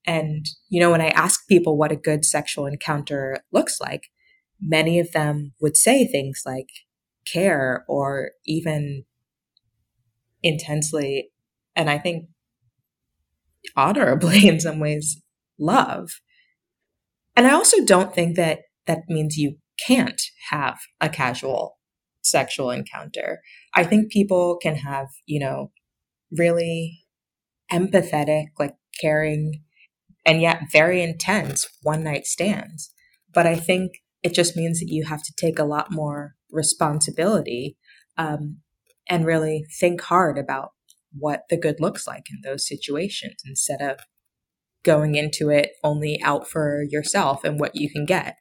[0.07, 4.05] And you know, when I ask people what a good sexual encounter looks like,
[4.61, 6.69] many of them would say things like,
[7.33, 9.05] care or even
[10.43, 11.31] intensely,
[11.77, 12.29] and I think
[13.77, 15.23] honorably in some ways,
[15.59, 16.21] love.
[17.37, 20.21] And I also don't think that that means you can't
[20.51, 21.79] have a casual
[22.23, 23.41] sexual encounter.
[23.75, 25.71] I think people can have, you know,
[26.37, 27.05] really
[27.73, 29.63] empathetic, like caring,
[30.27, 32.93] and yet very intense one night stands.
[33.33, 37.77] But I think it just means that you have to take a lot more responsibility
[38.17, 38.59] um,
[39.09, 40.71] and really think hard about
[41.13, 44.01] what the good looks like in those situations instead of
[44.85, 48.37] going into it only out for yourself and what you can get.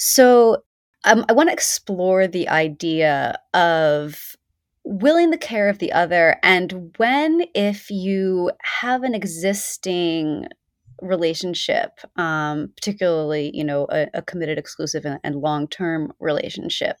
[0.00, 0.62] So,
[1.04, 4.36] um, I want to explore the idea of
[4.82, 10.46] willing the care of the other and when if you have an existing
[11.02, 16.96] relationship, um, particularly you know a, a committed, exclusive, and, and long-term relationship,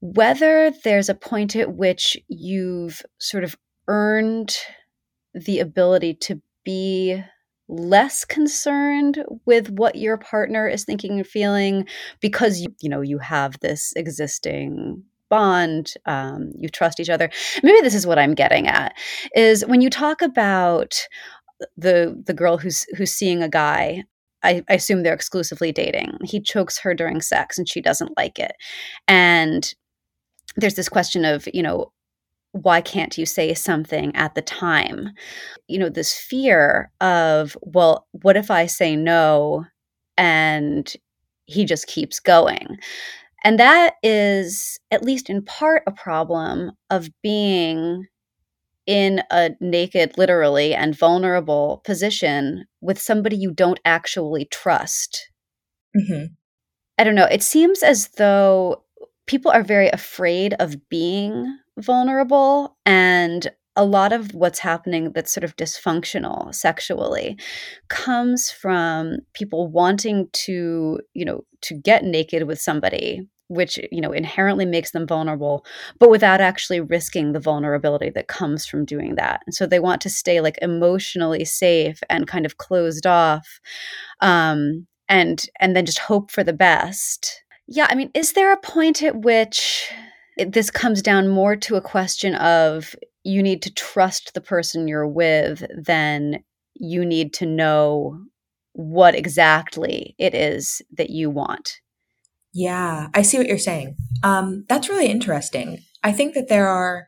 [0.00, 3.56] whether there's a point at which you've sort of
[3.88, 4.56] earned
[5.34, 7.20] the ability to be
[7.70, 11.86] less concerned with what your partner is thinking and feeling
[12.20, 17.30] because you, you know you have this existing bond um, you trust each other
[17.62, 18.94] maybe this is what i'm getting at
[19.36, 21.06] is when you talk about
[21.76, 24.02] the the girl who's who's seeing a guy
[24.42, 26.16] I, I, assume they're exclusively dating.
[26.24, 28.52] He chokes her during sex and she doesn't like it.
[29.06, 29.70] And
[30.56, 31.92] there's this question of, you know,
[32.52, 35.10] why can't you say something at the time?
[35.68, 39.66] You know, this fear of, well, what if I say no
[40.16, 40.92] and
[41.46, 42.78] he just keeps going?
[43.44, 48.06] And that is, at least in part, a problem of being
[48.86, 55.30] in a naked, literally, and vulnerable position with somebody you don't actually trust.
[55.96, 56.26] Mm-hmm.
[56.98, 57.26] I don't know.
[57.26, 58.82] It seems as though
[59.26, 65.44] people are very afraid of being vulnerable and a lot of what's happening that's sort
[65.44, 67.38] of dysfunctional sexually
[67.88, 74.12] comes from people wanting to you know to get naked with somebody which you know
[74.12, 75.64] inherently makes them vulnerable
[75.98, 79.42] but without actually risking the vulnerability that comes from doing that.
[79.44, 83.60] And so they want to stay like emotionally safe and kind of closed off
[84.20, 87.42] um and and then just hope for the best.
[87.66, 89.92] Yeah i mean is there a point at which
[90.40, 94.88] it, this comes down more to a question of you need to trust the person
[94.88, 96.42] you're with than
[96.74, 98.18] you need to know
[98.72, 101.80] what exactly it is that you want.
[102.54, 103.96] Yeah, I see what you're saying.
[104.22, 105.80] Um, that's really interesting.
[106.02, 107.06] I think that there are,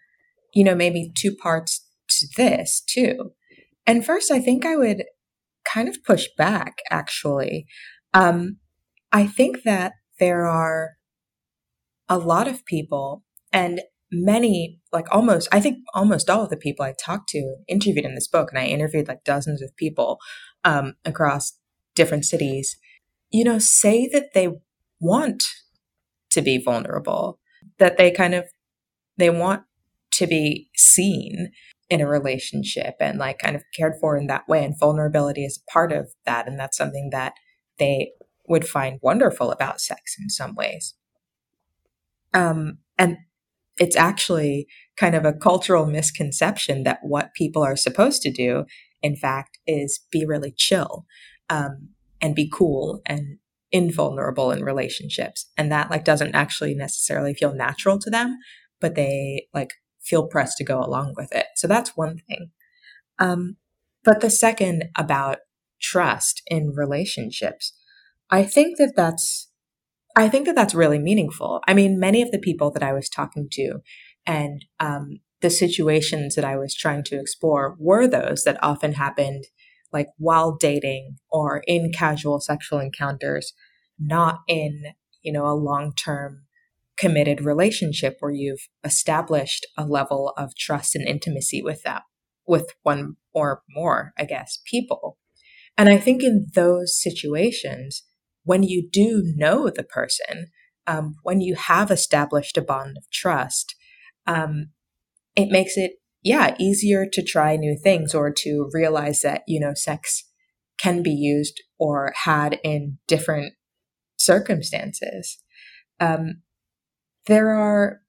[0.55, 3.33] you know, maybe two parts to this too.
[3.87, 5.05] And first, I think I would
[5.65, 7.67] kind of push back, actually.
[8.13, 8.59] Um,
[9.11, 10.97] I think that there are
[12.13, 16.85] a lot of people, and many, like almost, I think almost all of the people
[16.85, 20.19] I talked to interviewed in this book, and I interviewed like dozens of people
[20.63, 21.59] um, across
[21.95, 22.77] different cities,
[23.31, 24.49] you know, say that they
[25.01, 25.43] want
[26.33, 27.41] to be vulnerable,
[27.79, 28.45] that they kind of,
[29.17, 29.63] they want
[30.13, 31.51] to be seen
[31.89, 34.63] in a relationship and like kind of cared for in that way.
[34.63, 36.47] And vulnerability is a part of that.
[36.47, 37.33] And that's something that
[37.79, 38.13] they
[38.47, 40.95] would find wonderful about sex in some ways.
[42.35, 43.19] Um, and
[43.79, 44.67] it's actually
[44.97, 48.65] kind of a cultural misconception that what people are supposed to do,
[49.03, 51.07] in fact, is be really chill
[51.49, 51.89] um,
[52.21, 53.39] and be cool and
[53.71, 55.51] invulnerable in relationships.
[55.57, 58.39] And that like doesn't actually necessarily feel natural to them,
[58.81, 59.71] but they like
[60.01, 61.47] feel pressed to go along with it.
[61.57, 62.51] So that's one thing.
[63.19, 63.57] Um,
[64.05, 65.39] but the second about
[65.81, 67.73] trust in relationships,
[68.31, 69.49] I think that that's
[70.17, 71.61] I think that that's really meaningful.
[71.67, 73.81] I mean, many of the people that I was talking to
[74.27, 79.45] and um, the situations that I was trying to explore were those that often happened
[79.93, 83.53] like while dating or in casual sexual encounters,
[83.99, 84.85] not in,
[85.23, 86.45] you know, a long term
[86.97, 92.03] committed relationship where you've established a level of trust and intimacy with that,
[92.47, 95.19] with one or more, I guess, people.
[95.77, 98.05] And I think in those situations,
[98.45, 100.47] when you do know the person,
[100.87, 103.75] um, when you have established a bond of trust,
[104.27, 104.71] um,
[105.37, 109.73] it makes it, yeah, easier to try new things or to realize that, you know,
[109.75, 110.25] sex
[110.79, 113.55] can be used or had in different
[114.17, 115.39] circumstances.
[116.01, 116.43] Um,
[117.27, 118.01] there are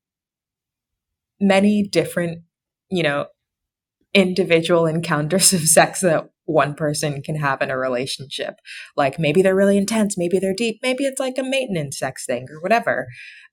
[1.39, 2.43] many different,
[2.89, 3.27] you know,
[4.13, 8.55] individual encounters of sex that one person can have in a relationship.
[8.95, 12.47] Like maybe they're really intense, maybe they're deep, maybe it's like a maintenance sex thing
[12.49, 13.07] or whatever.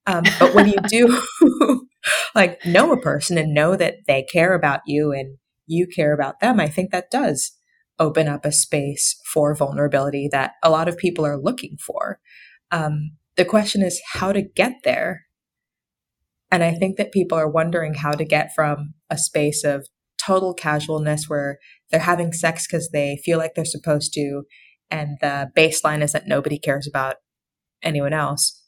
[0.07, 1.23] Um, but when you do
[2.35, 6.41] like know a person and know that they care about you and you care about
[6.41, 7.53] them, I think that does
[7.99, 12.19] open up a space for vulnerability that a lot of people are looking for.
[12.73, 15.27] Um, the question is how to get there.
[16.51, 19.87] And I think that people are wondering how to get from a space of
[20.25, 21.59] total casualness where
[21.91, 24.43] they're having sex because they feel like they're supposed to,
[24.91, 27.17] and the baseline is that nobody cares about
[27.83, 28.63] anyone else,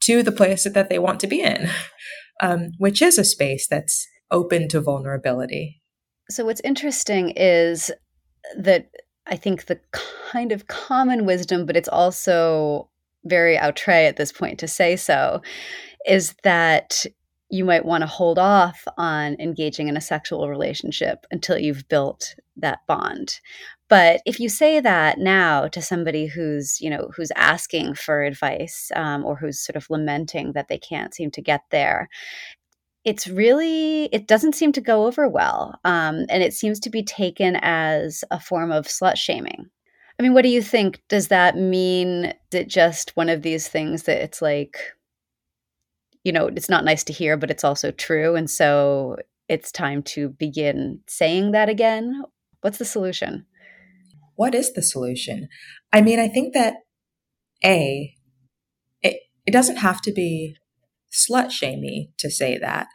[0.00, 1.68] to the place that they want to be in,
[2.42, 5.80] um, which is a space that's open to vulnerability.
[6.30, 7.90] So, what's interesting is
[8.56, 8.88] that
[9.26, 9.80] I think the
[10.32, 12.90] kind of common wisdom, but it's also
[13.24, 15.40] very outre at this point to say so,
[16.06, 17.06] is that
[17.54, 22.34] you might want to hold off on engaging in a sexual relationship until you've built
[22.56, 23.38] that bond.
[23.88, 28.90] But if you say that now to somebody who's, you know, who's asking for advice
[28.96, 32.08] um, or who's sort of lamenting that they can't seem to get there,
[33.04, 37.04] it's really it doesn't seem to go over well, um, and it seems to be
[37.04, 39.70] taken as a form of slut shaming.
[40.18, 41.02] I mean, what do you think?
[41.08, 44.78] Does that mean that just one of these things that it's like
[46.24, 48.34] you know, it's not nice to hear, but it's also true.
[48.34, 49.16] And so
[49.48, 52.22] it's time to begin saying that again.
[52.62, 53.44] What's the solution?
[54.36, 55.48] What is the solution?
[55.92, 56.76] I mean, I think that
[57.64, 58.14] A,
[59.02, 60.56] it, it doesn't have to be
[61.12, 62.88] slut shamey to say that.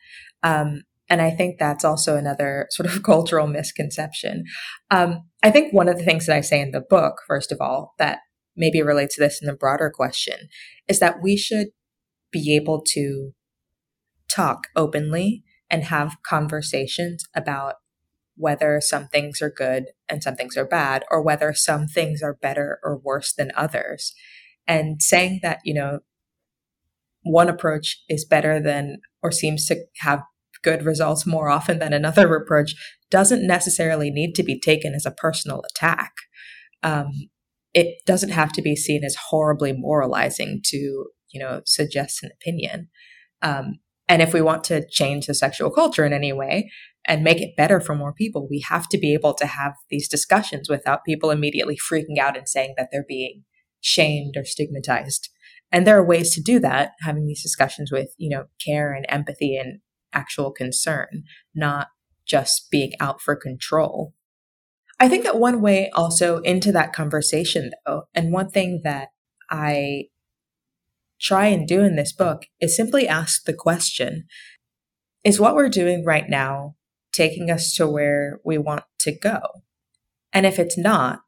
[0.43, 4.45] Um, and I think that's also another sort of cultural misconception.
[4.89, 7.59] Um, I think one of the things that I say in the book, first of
[7.61, 8.19] all, that
[8.57, 10.49] maybe relates to this in the broader question,
[10.87, 11.67] is that we should
[12.31, 13.31] be able to
[14.29, 17.75] talk openly and have conversations about
[18.35, 22.33] whether some things are good and some things are bad, or whether some things are
[22.33, 24.13] better or worse than others.
[24.65, 25.99] And saying that, you know,
[27.23, 30.21] one approach is better than or seems to have
[30.63, 32.73] good results more often than another approach
[33.11, 36.13] doesn't necessarily need to be taken as a personal attack.
[36.81, 37.11] Um,
[37.73, 42.89] it doesn't have to be seen as horribly moralizing to, you know, suggest an opinion.
[43.41, 46.71] Um, and if we want to change the sexual culture in any way
[47.05, 50.09] and make it better for more people, we have to be able to have these
[50.09, 53.43] discussions without people immediately freaking out and saying that they're being
[53.81, 55.29] shamed or stigmatized.
[55.71, 59.05] And there are ways to do that, having these discussions with, you know, care and
[59.07, 59.79] empathy and
[60.11, 61.23] actual concern,
[61.53, 61.89] not
[62.25, 64.13] just being out for control.
[64.99, 69.09] I think that one way also into that conversation, though, and one thing that
[69.49, 70.05] I
[71.19, 74.25] try and do in this book is simply ask the question
[75.23, 76.75] Is what we're doing right now
[77.11, 79.39] taking us to where we want to go?
[80.31, 81.21] And if it's not,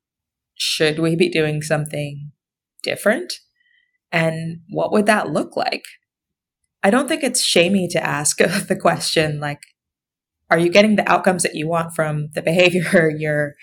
[0.56, 2.32] should we be doing something
[2.84, 3.34] different?
[4.12, 5.84] And what would that look like?
[6.84, 8.38] I don't think it's shamey to ask
[8.68, 9.62] the question like,
[10.50, 13.56] are you getting the outcomes that you want from the behavior you're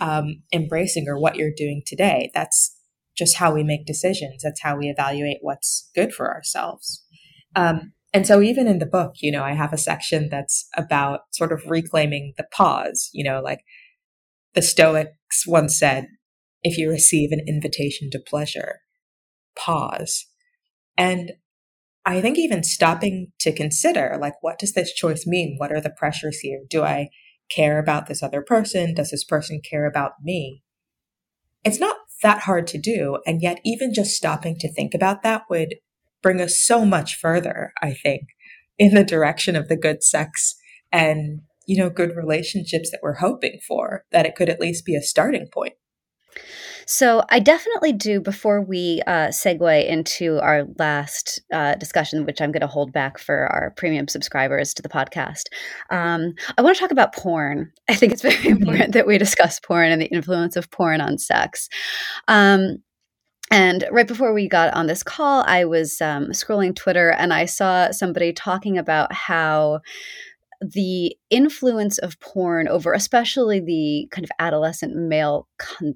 [0.00, 2.30] um, embracing or what you're doing today?
[2.34, 2.75] That's
[3.16, 4.42] just how we make decisions.
[4.42, 7.04] That's how we evaluate what's good for ourselves.
[7.54, 11.20] Um, and so even in the book, you know, I have a section that's about
[11.32, 13.60] sort of reclaiming the pause, you know, like
[14.54, 16.06] the Stoics once said,
[16.62, 18.80] if you receive an invitation to pleasure,
[19.56, 20.26] pause.
[20.96, 21.32] And
[22.04, 25.56] I think even stopping to consider, like, what does this choice mean?
[25.58, 26.60] What are the pressures here?
[26.68, 27.08] Do I
[27.50, 28.94] care about this other person?
[28.94, 30.62] Does this person care about me?
[31.64, 33.18] It's not that hard to do.
[33.26, 35.76] And yet, even just stopping to think about that would
[36.22, 38.22] bring us so much further, I think,
[38.78, 40.56] in the direction of the good sex
[40.92, 44.96] and, you know, good relationships that we're hoping for, that it could at least be
[44.96, 45.74] a starting point.
[46.86, 48.20] So I definitely do.
[48.20, 53.18] Before we uh, segue into our last uh, discussion, which I'm going to hold back
[53.18, 55.46] for our premium subscribers to the podcast,
[55.90, 57.72] um, I want to talk about porn.
[57.88, 58.62] I think it's very mm-hmm.
[58.62, 61.68] important that we discuss porn and the influence of porn on sex.
[62.28, 62.78] Um,
[63.50, 67.46] and right before we got on this call, I was um, scrolling Twitter and I
[67.46, 69.80] saw somebody talking about how
[70.60, 75.94] the influence of porn over especially the kind of adolescent male con-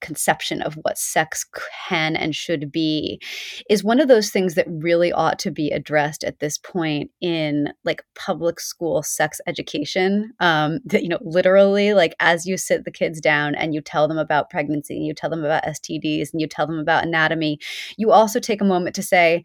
[0.00, 1.44] conception of what sex
[1.88, 3.20] can and should be
[3.68, 7.68] is one of those things that really ought to be addressed at this point in
[7.84, 10.32] like public school sex education.
[10.40, 14.08] Um that you know literally like as you sit the kids down and you tell
[14.08, 17.58] them about pregnancy and you tell them about STDs and you tell them about anatomy
[17.96, 19.42] you also take a moment to say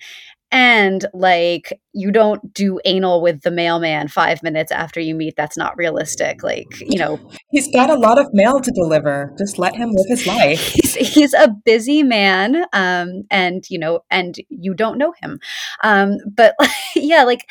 [0.51, 5.35] and like you don't do anal with the mailman five minutes after you meet.
[5.37, 7.19] That's not realistic like you know.
[7.51, 9.33] He's got a lot of mail to deliver.
[9.37, 10.59] Just let him live his life.
[10.81, 15.39] He's, he's a busy man um, and you know and you don't know him.
[15.83, 16.55] Um, but
[16.95, 17.49] yeah like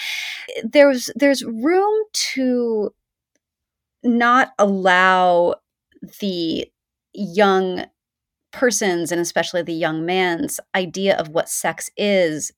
[0.64, 2.92] there's there's room to
[4.02, 5.54] not allow
[6.20, 6.70] the
[7.12, 7.86] young
[8.52, 12.52] person's and especially the young man's idea of what sex is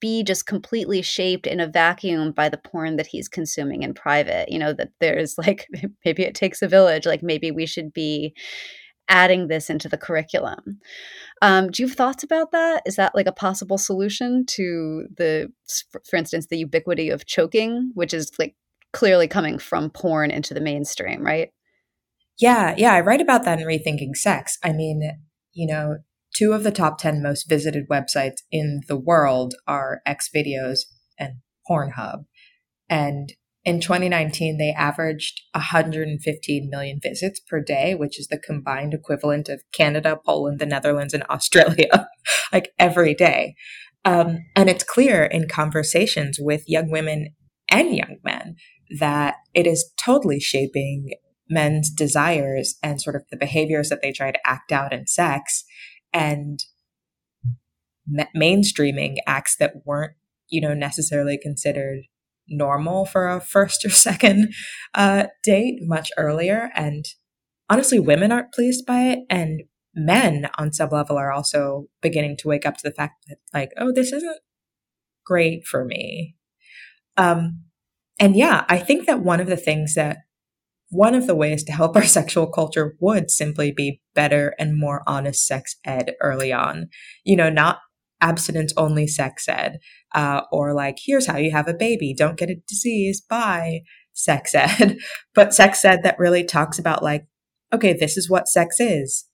[0.00, 4.50] be just completely shaped in a vacuum by the porn that he's consuming in private.
[4.50, 5.68] You know, that there's like,
[6.04, 8.34] maybe it takes a village, like maybe we should be
[9.08, 10.80] adding this into the curriculum.
[11.40, 12.82] Um, do you have thoughts about that?
[12.86, 15.52] Is that like a possible solution to the,
[16.08, 18.56] for instance, the ubiquity of choking, which is like
[18.92, 21.50] clearly coming from porn into the mainstream, right?
[22.38, 24.58] Yeah, yeah, I write about that in Rethinking Sex.
[24.62, 25.02] I mean,
[25.52, 25.98] you know,
[26.36, 30.80] Two of the top 10 most visited websites in the world are Xvideos
[31.18, 31.36] and
[31.68, 32.24] Pornhub.
[32.90, 33.32] And
[33.64, 39.62] in 2019, they averaged 115 million visits per day, which is the combined equivalent of
[39.72, 42.08] Canada, Poland, the Netherlands, and Australia,
[42.52, 43.54] like every day.
[44.04, 47.30] Um, and it's clear in conversations with young women
[47.70, 48.56] and young men
[49.00, 51.08] that it is totally shaping
[51.48, 55.64] men's desires and sort of the behaviors that they try to act out in sex
[56.16, 56.60] and
[58.08, 60.14] ma- mainstreaming acts that weren't,
[60.48, 62.04] you know, necessarily considered
[62.48, 64.54] normal for a first or second
[64.94, 66.70] uh, date much earlier.
[66.74, 67.04] And
[67.68, 69.18] honestly, women aren't pleased by it.
[69.28, 69.64] And
[69.94, 73.72] men on some level are also beginning to wake up to the fact that, like,
[73.76, 74.38] oh, this isn't
[75.26, 76.34] great for me.
[77.18, 77.64] Um,
[78.18, 80.18] and yeah, I think that one of the things that
[80.90, 85.02] one of the ways to help our sexual culture would simply be better and more
[85.06, 86.88] honest sex ed early on.
[87.24, 87.78] You know, not
[88.20, 89.78] abstinence only sex ed,
[90.14, 93.80] uh, or like, here's how you have a baby, don't get a disease, bye,
[94.12, 94.98] sex ed.
[95.34, 97.26] but sex ed that really talks about like,
[97.72, 99.26] okay, this is what sex is.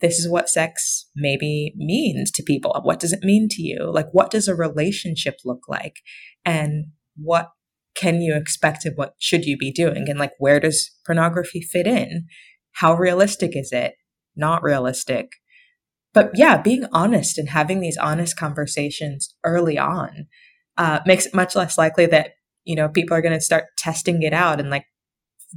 [0.00, 2.78] This is what sex maybe means to people.
[2.82, 3.90] What does it mean to you?
[3.92, 6.00] Like, what does a relationship look like?
[6.44, 6.86] And
[7.16, 7.50] what
[7.94, 10.08] can you expect of what should you be doing?
[10.08, 12.26] And like, where does pornography fit in?
[12.72, 13.94] How realistic is it?
[14.36, 15.30] Not realistic
[16.14, 20.28] but yeah, being honest and having these honest conversations early on
[20.78, 22.30] uh, makes it much less likely that
[22.64, 24.86] you know people are going to start testing it out and like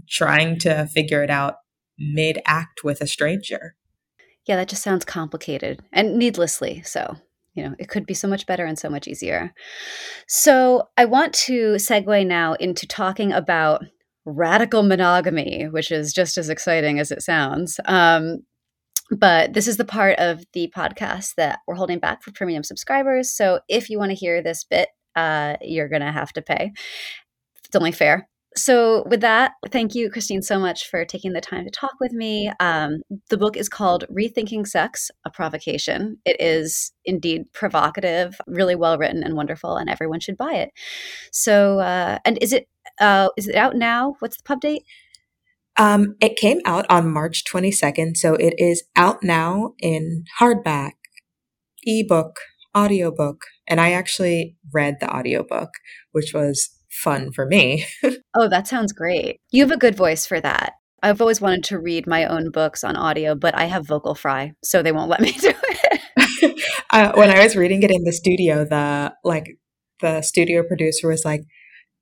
[0.09, 1.55] trying to figure it out
[1.97, 3.75] mid act with a stranger.
[4.45, 7.17] Yeah, that just sounds complicated and needlessly so.
[7.57, 9.53] You know, it could be so much better and so much easier.
[10.27, 13.83] So, I want to segue now into talking about
[14.25, 17.79] radical monogamy, which is just as exciting as it sounds.
[17.85, 18.43] Um,
[19.09, 23.31] but this is the part of the podcast that we're holding back for premium subscribers.
[23.31, 26.73] So if you want to hear this bit, uh, you're going to have to pay.
[27.65, 28.29] It's only fair.
[28.55, 32.11] So, with that, thank you, Christine, so much for taking the time to talk with
[32.11, 32.51] me.
[32.59, 36.17] Um, the book is called Rethinking Sex A Provocation.
[36.25, 40.71] It is indeed provocative, really well written, and wonderful, and everyone should buy it.
[41.31, 42.67] So, uh, and is it
[42.99, 44.15] uh, is it out now?
[44.19, 44.83] What's the pub date?
[45.77, 50.93] Um, it came out on March 22nd, so it is out now in hardback,
[51.83, 52.39] ebook,
[52.75, 55.69] audiobook, and I actually read the audiobook,
[56.11, 56.69] which was
[57.03, 57.85] fun for me.
[58.35, 59.39] oh, that sounds great.
[59.51, 60.73] You have a good voice for that.
[61.03, 64.53] I've always wanted to read my own books on audio, but I have vocal fry,
[64.63, 66.63] so they won't let me do it.
[66.91, 69.57] uh, when I was reading it in the studio, the like
[70.01, 71.41] the studio producer was like,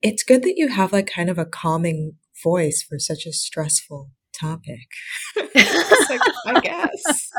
[0.02, 4.12] "It's good that you have like kind of a calming voice for such a stressful
[4.40, 4.88] topic.
[5.36, 7.32] like, I guess.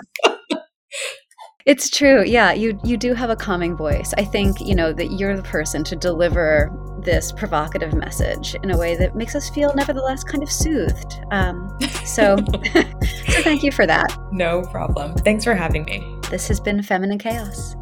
[1.67, 2.23] It's true.
[2.25, 4.15] Yeah, you you do have a calming voice.
[4.17, 8.79] I think, you know, that you're the person to deliver this provocative message in a
[8.79, 11.21] way that makes us feel nevertheless kind of soothed.
[11.33, 12.37] Um, so
[12.67, 14.17] so thank you for that.
[14.31, 15.15] No problem.
[15.17, 16.17] Thanks for having me.
[16.31, 17.75] This has been Feminine Chaos.